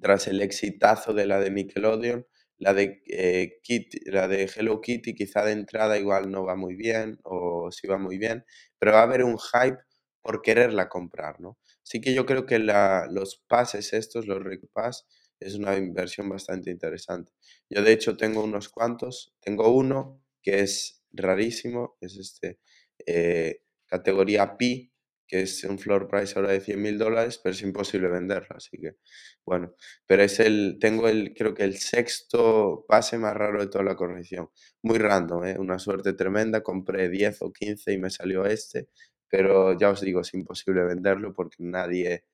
[0.00, 2.26] tras el exitazo de la de Nickelodeon,
[2.58, 6.74] la de, eh, Kitty- la de Hello Kitty quizá de entrada igual no va muy
[6.74, 8.44] bien o sí va muy bien,
[8.78, 9.78] pero va a haber un hype
[10.26, 11.58] por quererla comprar, ¿no?
[11.84, 15.06] Así que yo creo que la- los pases estos, los Pass,
[15.40, 17.32] es una inversión bastante interesante.
[17.70, 22.58] Yo de hecho tengo unos cuantos, tengo uno que es rarísimo, es este
[23.06, 24.92] eh, categoría Pi,
[25.28, 28.78] que es un floor price ahora de 100 mil dólares, pero es imposible venderlo, así
[28.78, 28.96] que
[29.44, 29.74] bueno,
[30.06, 33.96] pero es el, tengo el, creo que el sexto pase más raro de toda la
[33.96, 34.50] corrección.
[34.82, 35.56] Muy random, ¿eh?
[35.58, 38.88] Una suerte tremenda, compré 10 o 15 y me salió este,
[39.28, 42.24] pero ya os digo, es imposible venderlo porque nadie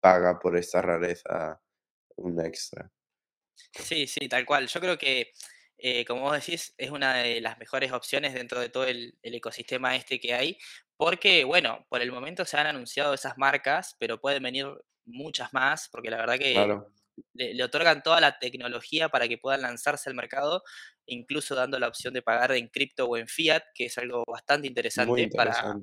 [0.00, 1.62] paga por esta rareza
[2.16, 2.90] un extra.
[3.56, 4.66] Sí, sí, tal cual.
[4.66, 5.32] Yo creo que,
[5.78, 9.34] eh, como vos decís, es una de las mejores opciones dentro de todo el, el
[9.34, 10.58] ecosistema este que hay,
[10.96, 14.66] porque, bueno, por el momento se han anunciado esas marcas, pero pueden venir
[15.04, 16.92] muchas más, porque la verdad que Claro,
[17.34, 20.62] le, le otorgan toda la tecnología para que puedan lanzarse al mercado,
[21.06, 24.68] incluso dando la opción de pagar en cripto o en fiat, que es algo bastante
[24.68, 25.76] interesante para,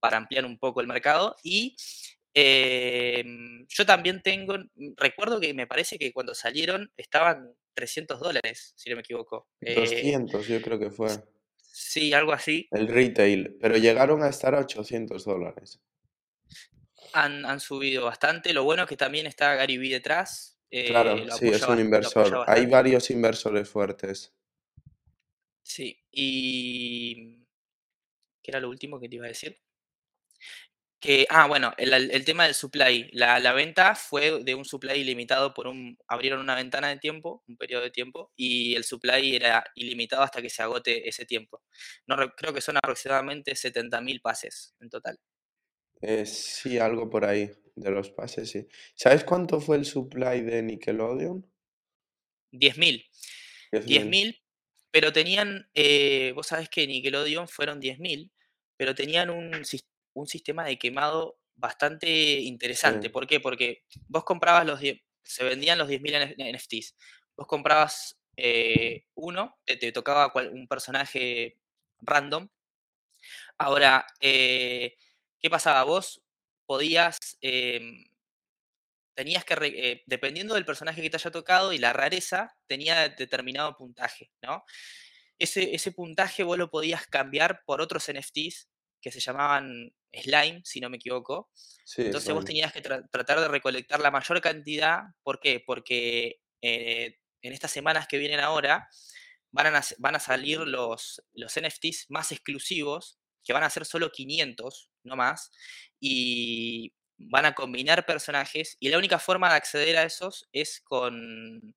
[0.00, 1.36] para ampliar un poco el mercado.
[1.42, 1.76] Y
[2.34, 8.74] em, yo también tengo, mm, recuerdo que me parece que cuando salieron estaban 300 dólares,
[8.76, 9.48] si no me equivoco.
[9.60, 11.08] Eh, 200 yo creo que fue
[11.56, 12.68] sí, algo así.
[12.70, 15.80] el retail, pero llegaron a estar a 800 dólares.
[17.12, 18.52] Han, han subido bastante.
[18.52, 20.58] Lo bueno es que también está Gary Vee detrás.
[20.70, 22.44] eh, Claro, lo sí, es un inversor.
[22.46, 24.34] Hay varios inversores fuertes.
[25.62, 26.02] Sí.
[26.10, 27.38] Y...
[28.42, 29.60] ¿Qué era lo último que te iba a decir?
[31.00, 33.10] Que, ah, bueno, el, el- tema del supply.
[33.12, 35.98] La, la venta fue de un supply ilimitado por un.
[36.06, 40.40] Abrieron una ventana de tiempo, un periodo de tiempo, y el supply era ilimitado hasta
[40.40, 41.60] que se agote ese tiempo.
[42.06, 45.18] No, re- creo que son aproximadamente 70.000 pases en total.
[46.02, 48.66] Eh, sí, algo por ahí de los pases, sí.
[48.94, 51.46] ¿Sabes cuánto fue el supply de Nickelodeon?
[52.52, 53.06] 10.000.
[53.72, 53.86] 10.000.
[53.86, 54.42] 10.000,
[54.90, 55.70] pero tenían.
[55.74, 58.30] eh, vos sabés que Nickelodeon fueron 10.000,
[58.76, 63.10] pero tenían un, sis- un sistema de quemado bastante Sí, interesante.
[63.10, 63.40] ¿Por qué?
[63.40, 66.94] Porque vos comprabas los 10, se vendían los 10.000 N- NFTs.
[67.36, 71.58] Vos comprabas eh, uno, te, te tocaba cual- un personaje
[72.00, 72.48] random.
[73.58, 74.96] Ahora, eh,
[75.42, 75.82] ¿qué pasaba?
[75.84, 76.22] Vos
[76.66, 78.04] podías em,
[79.14, 83.76] tenías que, eh, dependiendo del personaje que te haya tocado y la rareza, tenía determinado
[83.76, 84.64] puntaje, ¿no?
[85.38, 88.68] Ese, ese puntaje vos lo podías cambiar por otros NFTs
[89.00, 91.50] que se llamaban Slime, si no me equivoco.
[91.54, 95.02] Sí, Entonces vos tenías que tratar de recolectar la mayor cantidad.
[95.22, 95.60] ¿Por qué?
[95.66, 98.88] Porque eh, en estas semanas que vienen ahora
[99.50, 104.10] van a, van a salir los, los NFTs más exclusivos, que van a ser solo
[104.10, 105.50] 500, no más,
[106.00, 111.74] y van a combinar personajes, y la única forma de acceder a esos es con,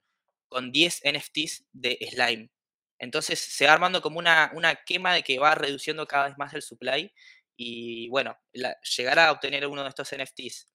[0.48, 2.50] con 10 NFTs de Slime.
[2.98, 6.54] Entonces se va armando como una, una quema de que va reduciendo cada vez más
[6.54, 7.12] el supply
[7.58, 8.38] y bueno,
[8.98, 10.68] llegar a obtener uno de estos NFTs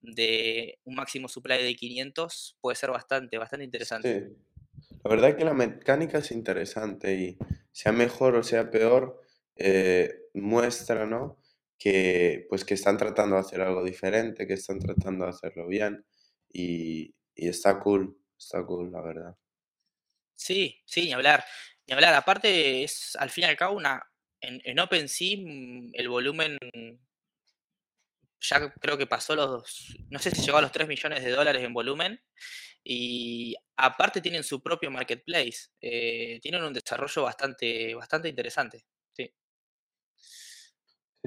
[0.00, 4.20] de un máximo supply de 500 puede ser bastante, bastante interesante.
[4.20, 4.46] Sí.
[5.02, 7.38] La verdad es que la mecánica es interesante y
[7.72, 9.20] sea mejor o sea peor,
[9.56, 11.38] eh, muestra, ¿no?
[11.78, 16.04] Que, pues, que están tratando de hacer algo diferente, que están tratando de hacerlo bien
[16.52, 19.36] y, y está cool, está cool, la verdad.
[20.34, 21.44] Sí, sí, ni hablar.
[21.86, 22.14] Ni hablar.
[22.14, 24.02] Aparte, es al fin y al cabo una.
[24.40, 26.58] En, en OpenSea, mm, el volumen
[28.40, 29.96] ya creo que pasó los.
[30.10, 32.20] No sé si llegó a los 3 millones de dólares en volumen.
[32.84, 35.70] Y aparte tienen su propio marketplace.
[35.80, 38.84] Eh, tienen un desarrollo bastante, bastante interesante.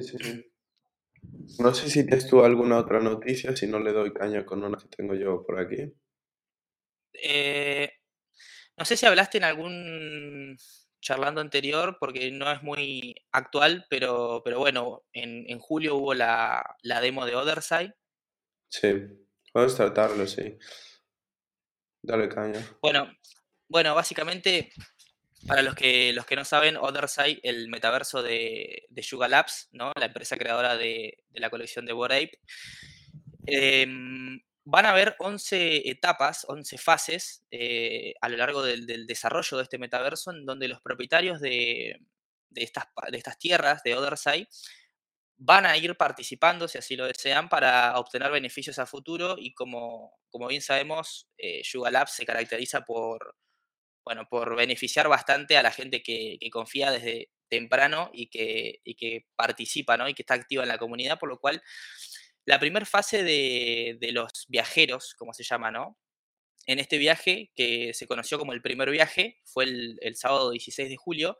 [0.01, 0.17] Sí.
[0.21, 0.45] Sí.
[1.59, 4.77] No sé si tienes tú alguna otra noticia, si no le doy caña con una
[4.77, 5.93] que tengo yo por aquí.
[7.13, 7.91] Eh,
[8.77, 10.57] no sé si hablaste en algún
[11.01, 16.63] charlando anterior, porque no es muy actual, pero, pero bueno, en, en julio hubo la,
[16.83, 17.95] la demo de Otherside.
[18.69, 18.93] Sí,
[19.51, 20.57] puedes tratarlo, sí.
[22.01, 22.65] Dale caña.
[22.81, 23.11] Bueno,
[23.67, 24.71] bueno, básicamente,
[25.47, 29.91] para los que, los que no saben, Otherside, el metaverso de, de Yuga Labs, ¿no?
[29.95, 32.39] la empresa creadora de, la colección de Bored Ape,
[33.45, 39.57] em, van a haber 11 etapas, 11 fases eh, a lo largo del, del, desarrollo
[39.57, 41.99] de este metaverso, en donde los propietarios de,
[42.49, 44.47] de, estas, de estas tierras de Otherside
[45.37, 50.19] van a ir participando, si así lo desean, para obtener beneficios a futuro y como,
[50.29, 53.35] como bien sabemos, eh, Yuga Labs se caracteriza por,
[54.03, 60.07] bueno, por beneficiar bastante a la gente que, confía desde temprano y que, participa ¿no?
[60.07, 61.61] y que está activa en la comunidad, por lo cual
[62.45, 65.97] la primera fase de, los viajeros, como se llama, ¿no?
[66.65, 70.97] En este viaje, que se conoció como el primer viaje, fue el, sábado 16 de
[70.97, 71.37] julio,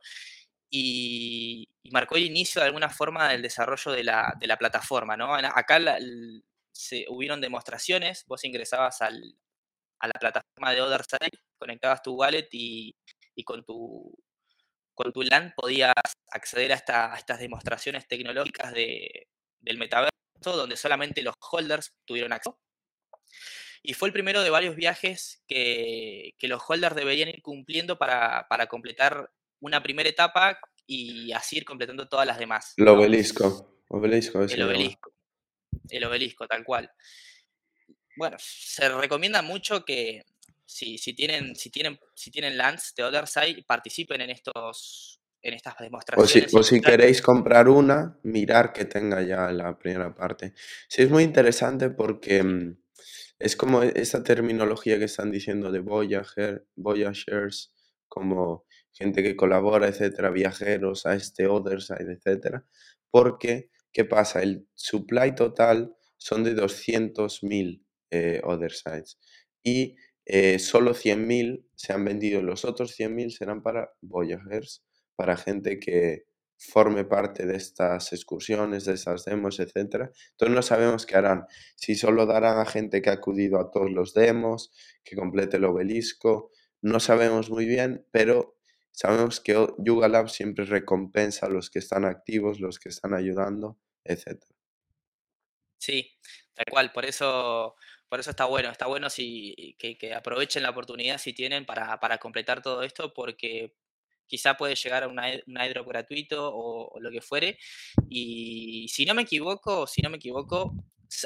[0.70, 5.16] y, marcó el inicio de alguna forma del desarrollo de la, plataforma.
[5.16, 5.34] ¿no?
[5.34, 5.98] Acá la,
[6.72, 9.36] se, hubieron demostraciones, vos ingresabas al,
[10.00, 12.94] a la plataforma de Otherside, conectabas tu wallet y,
[13.34, 14.12] y con, tu,
[14.94, 15.92] con tu LAN podías
[16.30, 19.28] acceder a, esta, a estas demostraciones tecnológicas de,
[19.60, 20.10] del metaverso,
[20.42, 22.58] donde solamente los holders tuvieron acceso.
[23.82, 28.46] Y fue el primero de varios viajes que, que los holders deberían ir cumpliendo para,
[28.48, 29.30] para completar
[29.60, 32.74] una primera etapa y así ir completando todas las demás.
[32.76, 33.84] El obelisco.
[33.88, 35.12] obelisco el obelisco.
[35.88, 36.90] El obelisco, tal cual.
[38.20, 40.26] Bueno, se recomienda mucho que
[40.66, 45.78] si, si tienen, si tienen, si tienen lands de Otherside, participen en estos, en estas
[45.78, 46.52] demostraciones.
[46.52, 50.52] O si, o si queréis comprar una, mirar que tenga ya la primera parte.
[50.86, 52.76] Sí, es muy interesante porque mm,
[53.38, 57.72] es como esa terminología que están diciendo de Voyager, Voyagers,
[58.06, 62.66] como gente que colabora, etcétera, viajeros a este Otherside, etcétera.
[63.10, 64.42] Porque, ¿qué pasa?
[64.42, 69.18] El supply total son de 200.000 eh, Othersides
[69.62, 69.96] y
[70.26, 72.42] eh, solo 100.000 se han vendido.
[72.42, 74.84] Los otros 100.000 serán para Voyagers,
[75.16, 76.24] para gente que
[76.60, 80.10] forme parte de estas excursiones, de estas demos, etcétera.
[80.32, 81.46] Entonces no sabemos qué harán.
[81.74, 84.70] Si solo darán a gente que ha acudido a todos los demos,
[85.02, 86.52] que complete el obelisco,
[86.82, 88.58] no sabemos muy bien, pero
[88.92, 93.78] sabemos que Yuga Lab siempre recompensa a los que están activos, los que están ayudando,
[94.04, 94.44] etc.
[95.78, 96.10] Sí,
[96.54, 97.74] tal cual, por eso,
[98.10, 102.00] por eso está bueno, está bueno si, que, que aprovechen la oportunidad si tienen para,
[102.00, 103.76] para, completar todo esto, porque
[104.26, 105.18] quizá puede llegar a un
[105.58, 107.56] airdrop gratuito o, o, lo que fuere.
[108.08, 110.74] Y si no me equivoco, si no me equivoco,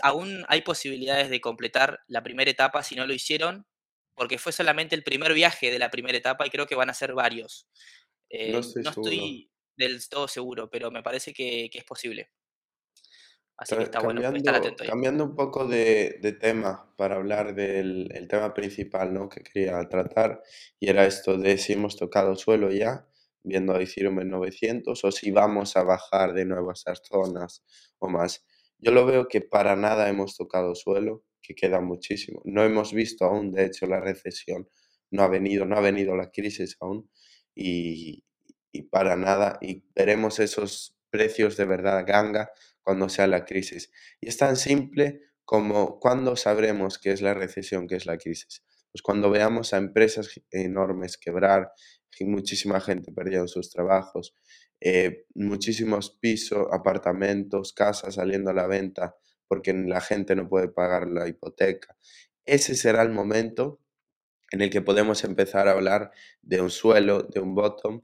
[0.03, 3.66] aún hay posibilidades de completar la primera etapa si no lo hicieron,
[4.14, 6.95] porque fue solamente el primer viaje de la primera etapa y creo que van a
[6.95, 7.66] ser varios.
[8.28, 9.11] Eh, No estoy no seguro.
[9.11, 12.30] estoy del todo seguro, pero me parece que, que es posible.
[13.57, 14.91] Así que está bueno, puede estar Cambiando, atento ahí.
[14.91, 19.29] cambiando un poco de, de tema para hablar del el tema principal, ¿no?
[19.29, 20.43] que quería tratar,
[20.81, 23.07] y era esto de si hemos tocado suelo ya,
[23.45, 27.63] viendo a Ethereum en 900, o si vamos a bajar de nuevo a esas zonas
[27.99, 28.45] o más.
[28.79, 32.43] Yo lo veo que para nada hemos tocado suelo, que queda muchísimo.
[32.45, 34.69] No hemos visto aún, de hecho, la recesión,
[35.11, 37.09] no ha venido, no ha venido la crisis aún
[37.55, 38.25] y,
[38.73, 42.51] y para nada, y veremos esos precios de verdad ganga
[42.85, 43.91] cuando sea la crisis.
[44.20, 48.62] Y es tan simple como cuando sabremos qué es la recesión, qué es la crisis.
[48.93, 51.72] Pues cuando veamos a empresas enormes quebrar,
[52.20, 54.37] muchísima gente perdiendo sus trabajos,
[54.80, 59.16] eh, muchísimos pisos, apartamentos, casas saliendo a la venta
[59.49, 61.97] porque la gente no puede pagar la hipoteca.
[62.45, 63.80] Ese será el momento
[64.53, 66.12] en el que podemos empezar a hablar
[66.43, 68.03] de un suelo, de un bottom,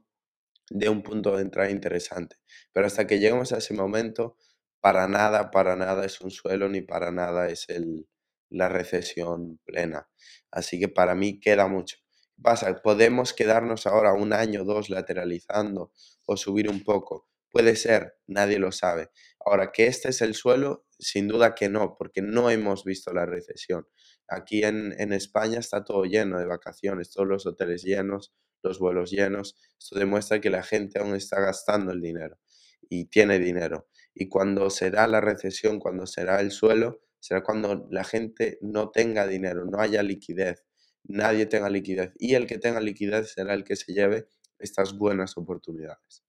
[0.69, 2.37] de un punto de entrada interesante.
[2.73, 4.37] Pero hasta que lleguemos a ese momento,
[4.81, 8.07] para nada, para nada es un suelo, ni para nada es el,
[8.49, 10.09] la recesión plena.
[10.51, 11.97] Así que para mí queda mucho.
[12.41, 15.91] Pasa, podemos quedarnos ahora un año o dos lateralizando
[16.25, 17.27] o subir un poco.
[17.51, 19.09] Puede ser, nadie lo sabe.
[19.45, 23.25] Ahora, que este es el suelo, sin duda que no, porque no hemos visto la
[23.25, 23.87] recesión.
[24.27, 29.11] Aquí en, en España está todo lleno de vacaciones, todos los hoteles llenos, los vuelos
[29.11, 29.57] llenos.
[29.79, 32.39] Esto demuestra que la gente aún está gastando el dinero
[32.89, 33.87] y tiene dinero.
[34.13, 39.27] Y cuando será la recesión, cuando será el suelo, será cuando la gente no tenga
[39.27, 40.65] dinero, no haya liquidez,
[41.03, 42.11] nadie tenga liquidez.
[42.17, 44.27] Y el que tenga liquidez será el que se lleve
[44.59, 46.23] estas buenas oportunidades.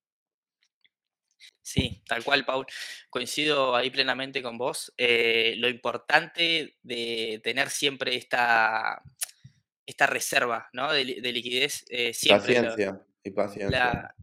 [1.62, 2.66] Sí, tal cual, Paul.
[3.08, 4.92] Coincido ahí plenamente con vos.
[4.96, 9.00] Eh, lo importante de tener siempre esta,
[9.86, 10.92] esta reserva ¿no?
[10.92, 12.54] de, liquidez eh, siempre.
[12.54, 14.14] Paciencia y paciencia.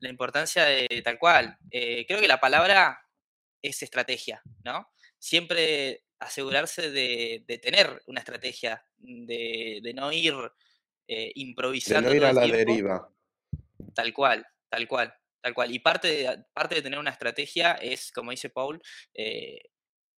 [0.00, 1.58] La, importancia de tal cual.
[1.70, 3.05] Eh, creo que la palabra
[3.68, 4.88] es estrategia, ¿no?
[5.18, 10.34] Siempre asegurarse de, tener una estrategia, de, no ir
[11.06, 12.10] improvisando.
[12.10, 13.12] De no ir a la deriva.
[13.94, 15.14] Tal cual, tal cual.
[15.46, 15.72] Tal cual.
[15.72, 18.82] Y parte de, parte de tener una estrategia es, como dice Paul,
[19.14, 19.60] eh,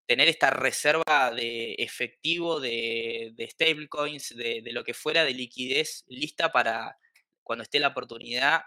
[0.06, 6.96] tener esta reserva de efectivo, de, stablecoins, de, lo que fuera, de liquidez lista para
[7.42, 8.62] cuando esté la oportunidad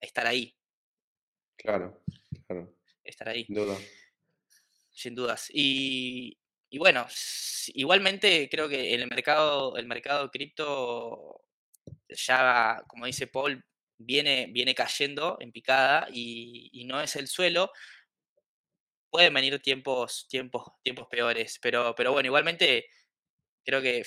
[0.00, 0.54] estar ahí.
[1.56, 2.02] Claro,
[2.46, 2.76] claro.
[3.04, 3.46] Estar ahí.
[3.48, 3.78] Duda.
[4.92, 5.48] Sin dudas.
[5.52, 6.38] Y,
[6.78, 7.06] bueno,
[7.74, 11.40] igualmente creo que el mercado, el mercado cripto
[12.08, 13.64] ya, como dice Paul,
[13.98, 17.70] viene, viene cayendo en picada y, no es el suelo,
[19.10, 21.58] pueden venir tiempos, tiempos, tiempos peores.
[21.62, 22.86] Pero, pero bueno, igualmente
[23.64, 24.04] creo que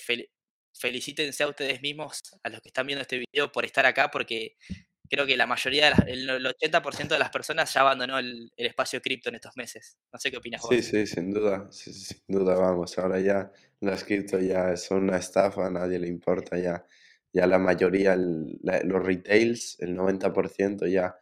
[0.74, 4.58] felicítense a ustedes mismos, a los que están viendo este video, por estar acá, porque
[5.10, 9.30] creo que la mayoría, de el 80% de las personas ya abandonó el, espacio cripto
[9.30, 9.98] en estos meses.
[10.12, 10.70] No sé qué opinas vos.
[10.70, 12.98] Sí, sí, sin duda, sin duda, vamos.
[12.98, 16.86] Ahora ya las cripto ya son una estafa, a nadie le importa ya
[17.36, 21.18] ya la mayoría, los retails, el 90% ya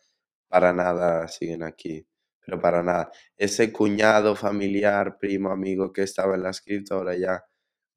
[0.47, 2.07] para nada siguen aquí,
[2.45, 3.11] pero para nada.
[3.35, 7.43] Ese cuñado familiar, primo, amigo que estaba en las cripto ahora ya,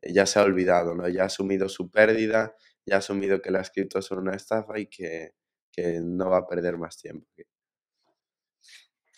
[0.03, 1.07] ya se ha olvidado, ¿no?
[1.11, 2.57] Ya ha asumido su pérdida,
[2.87, 5.32] ya ha asumido que las cripto son una estafa y que,
[5.76, 7.26] que no va a perder más tiempo.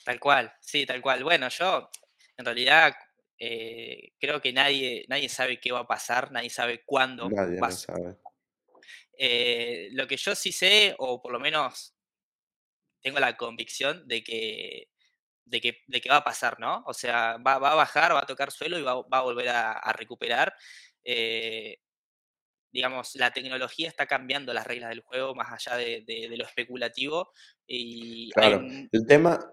[0.04, 1.22] Tal cual, sí, tal cual.
[1.22, 1.88] Bueno, yo
[2.36, 2.94] en realidad
[3.38, 7.70] eh, creo que nadie, nadie sabe qué va a pasar, nadie sabe cuándo nadie va,
[7.70, 8.16] sabe.
[9.16, 11.94] Eh, lo que yo sí sé, o por lo menos
[13.00, 14.90] tengo la convicción de que,
[15.44, 16.82] de que, de que va a pasar, ¿no?
[16.86, 20.54] O sea, va, a bajar, va a tocar suelo y va, a volver a, recuperar.
[21.04, 21.80] Eh,
[22.72, 27.30] digamos, la tecnología está cambiando las reglas del juego más allá de, lo especulativo.
[27.66, 28.62] Y claro,
[28.92, 29.52] el tema,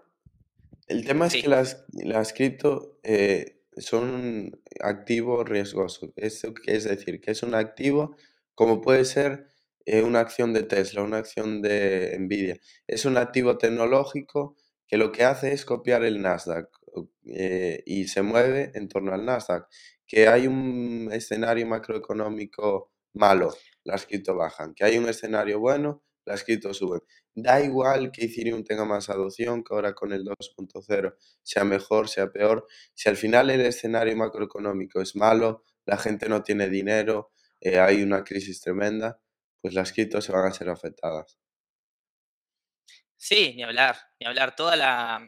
[0.86, 6.12] el tema es que las, las cripto eh, son un activo riesgoso.
[6.16, 7.20] ¿Eso qué es decir?
[7.20, 8.16] Que es un activo
[8.56, 9.48] como puede ser
[9.84, 12.58] eh, una acción de Tesla, una acción de Nvidia.
[12.88, 14.56] Es un activo tecnológico
[14.88, 16.68] que lo que hace es copiar el Nasdaq
[17.26, 19.68] eh, y se mueve en torno al Nasdaq.
[20.06, 23.54] Que hay un escenario macroeconómico malo,
[23.84, 24.74] las cripto bajan.
[24.74, 27.00] Que hay un escenario bueno, las cripto suben.
[27.34, 32.30] Da igual que Ethereum tenga más adopción, que ahora con el 2.0 sea mejor, sea
[32.32, 32.66] peor.
[32.94, 38.02] Si al final el escenario macroeconómico es malo, la gente no tiene dinero, eh, hay
[38.02, 39.20] una crisis tremenda,
[39.60, 41.38] pues las criptos se van a ser afectadas.
[43.16, 44.54] Sí, ni hablar, ni hablar.
[44.54, 45.26] Toda la,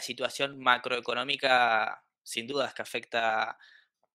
[0.00, 3.58] situación macroeconómica, sin dudas que afecta,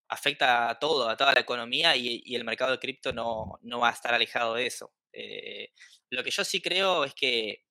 [0.09, 3.93] afecta a todo, a toda la economía y, el mercado de cripto no, va a
[3.93, 4.93] estar alejado de eso.
[5.13, 5.71] Eh,
[6.09, 7.63] lo que yo sí creo es que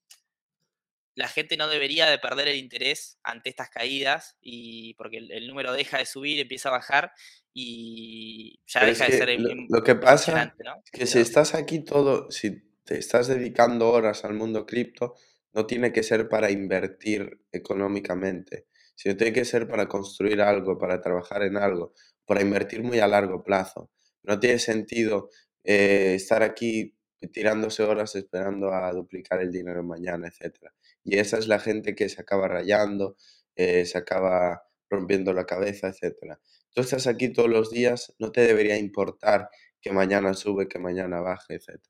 [1.17, 5.73] la gente no debería de perder el interés ante estas caídas y porque el, número
[5.73, 7.13] deja de subir, empieza a bajar
[7.55, 12.63] y ya deja de ser lo, que pasa es que si estás aquí todo, si
[12.85, 15.15] te estás dedicando horas al mundo cripto,
[15.55, 18.67] no tiene que ser para invertir económicamente,
[18.97, 21.93] sino tiene que ser para construir algo, para trabajar en algo,
[22.25, 23.91] para invertir muy a largo plazo.
[24.25, 25.31] No tiene sentido
[25.63, 26.97] eh, estar aquí
[27.33, 30.73] tirándose horas esperando a duplicar el dinero mañana, etc.
[31.05, 33.17] Y esa es la gente que se acaba rayando,
[33.55, 36.39] eh, se acaba rompiendo la cabeza, etc.
[36.73, 41.21] Tú estás aquí todos los días, no te debería importar que mañana sube, que mañana
[41.21, 41.81] baje, etc.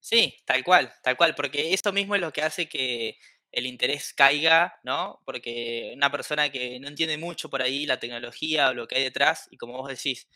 [0.00, 3.16] Sí, tal cual, tal cual, porque eso mismo es lo que hace que
[3.52, 5.20] el interés caiga, ¿no?
[5.24, 9.04] Porque una persona que no entiende mucho por ahí la tecnología o lo que hay
[9.04, 10.28] detrás, y como vos decís,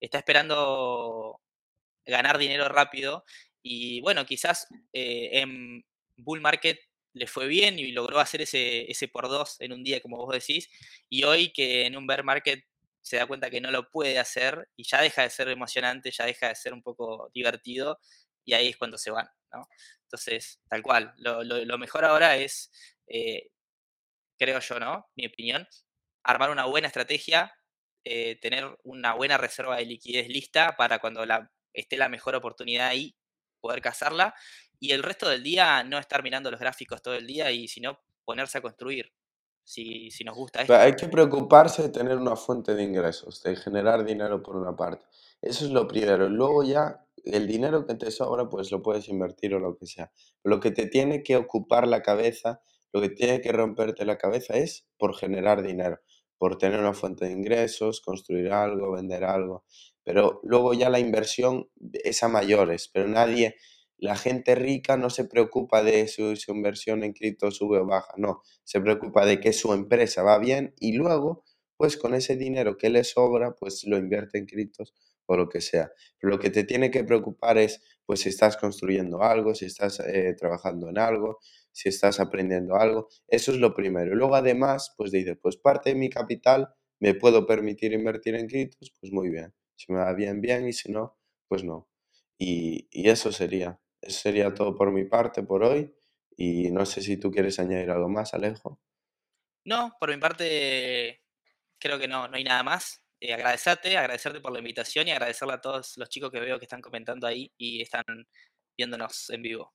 [0.00, 1.40] está esperando
[2.06, 3.24] ganar dinero rápido,
[3.62, 5.84] y bueno, quizás eh, en
[6.16, 6.78] bull market
[7.14, 10.34] le fue bien y logró hacer ese, ese por dos en un día, como vos
[10.34, 10.68] decís,
[11.08, 12.64] y hoy que en un bear market
[13.02, 16.24] se da cuenta que no lo puede hacer y ya deja de ser emocionante, ya
[16.26, 17.98] deja de ser un poco divertido,
[18.44, 19.66] y ahí es cuando se van, ¿no?
[20.06, 22.70] Entonces, tal cual, lo, lo- lo mejor ahora es,
[23.08, 23.50] eh,
[24.38, 25.06] creo yo, ¿no?
[25.16, 25.66] Mi opinión,
[26.24, 27.52] armar una buena estrategia,
[28.04, 32.88] eh, tener una buena reserva de liquidez lista para cuando la, esté la mejor oportunidad
[32.88, 33.16] ahí,
[33.60, 34.34] poder cazarla,
[34.80, 38.00] y el resto del día no estar mirando los gráficos todo el día y sino
[38.24, 39.12] ponerse a construir,
[39.64, 41.00] si, si nos gusta Pero hay esto.
[41.06, 45.04] que preocuparse de tener una fuente de ingresos, de generar dinero por una parte.
[45.40, 46.28] Eso es lo primero.
[46.28, 50.12] Luego ya el dinero que te sobra, pues lo puedes invertir o lo que sea.
[50.42, 52.60] Lo que te tiene que ocupar la cabeza,
[52.92, 56.00] lo que tiene que romperte la cabeza es por generar dinero,
[56.38, 59.64] por tener una fuente de ingresos, construir algo, vender algo.
[60.02, 63.56] Pero luego ya la inversión es a mayores, pero nadie,
[63.96, 68.42] la gente rica no se preocupa de su, inversión en cripto sube o baja, no
[68.64, 71.44] se preocupa de que su empresa va bien y luego,
[71.76, 74.92] pues con ese dinero que le sobra, pues lo invierte en criptos
[75.26, 75.92] o lo que sea.
[76.20, 80.34] Lo que te tiene que preocupar es, pues si estás construyendo algo, si estás eh,
[80.38, 81.38] trabajando en algo,
[81.72, 84.12] si estás aprendiendo algo, eso es lo primero.
[84.12, 86.68] Y luego además, pues dices, pues parte de mi capital
[87.00, 89.54] me puedo permitir invertir en criptos, pues muy bien.
[89.76, 91.18] Si me va bien, bien, y si no,
[91.48, 91.88] pues no.
[92.38, 95.94] Y, y eso sería, eso sería todo por mi parte por hoy.
[96.36, 98.80] Y no sé si tú quieres añadir algo más, Alejo.
[99.64, 101.22] No, por mi parte,
[101.78, 103.03] creo que no, no hay nada más.
[103.26, 106.66] Eh, agradecerte, agradecerte por la invitación y agradecerle a todos los chicos que veo que
[106.66, 108.04] están comentando ahí y están
[108.76, 109.72] viéndonos en vivo.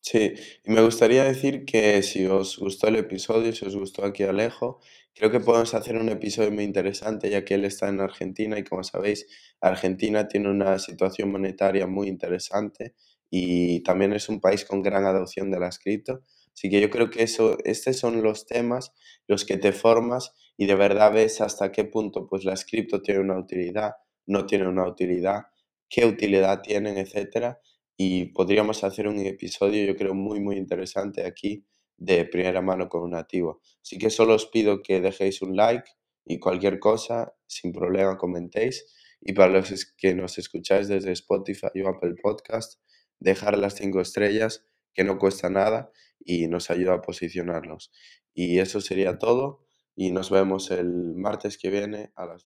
[0.00, 0.32] Sí,
[0.64, 4.80] y me gustaría decir que si os gustó el episodio, si os gustó aquí Alejo,
[5.14, 8.64] creo que podemos hacer un episodio muy interesante ya que él está en Argentina y
[8.64, 9.26] como sabéis,
[9.60, 12.94] Argentina tiene una situación monetaria muy interesante
[13.28, 16.24] y también es un país con gran adopción de las cripto.
[16.60, 18.92] Así que yo creo que eso, estos son los temas
[19.26, 23.30] los que te formas y de verdad ves hasta qué punto pues las cripto tienen
[23.30, 23.92] una utilidad,
[24.26, 25.44] no tienen una utilidad,
[25.88, 27.62] qué utilidad tienen, etcétera
[27.96, 31.64] y podríamos hacer un episodio, yo creo, muy, muy interesante aquí
[31.96, 33.62] de primera mano con un nativo.
[33.82, 35.90] Así que solo os pido que dejéis un like
[36.26, 38.84] y cualquier cosa, sin problema, comentéis.
[39.22, 42.82] Y para los que nos escucháis desde Spotify o Apple Podcast,
[43.18, 45.90] dejar las cinco estrellas, que no cuesta nada
[46.24, 47.92] y nos ayuda a posicionarnos.
[48.34, 49.66] Y eso sería todo
[49.96, 52.38] y nos vemos el martes que viene a las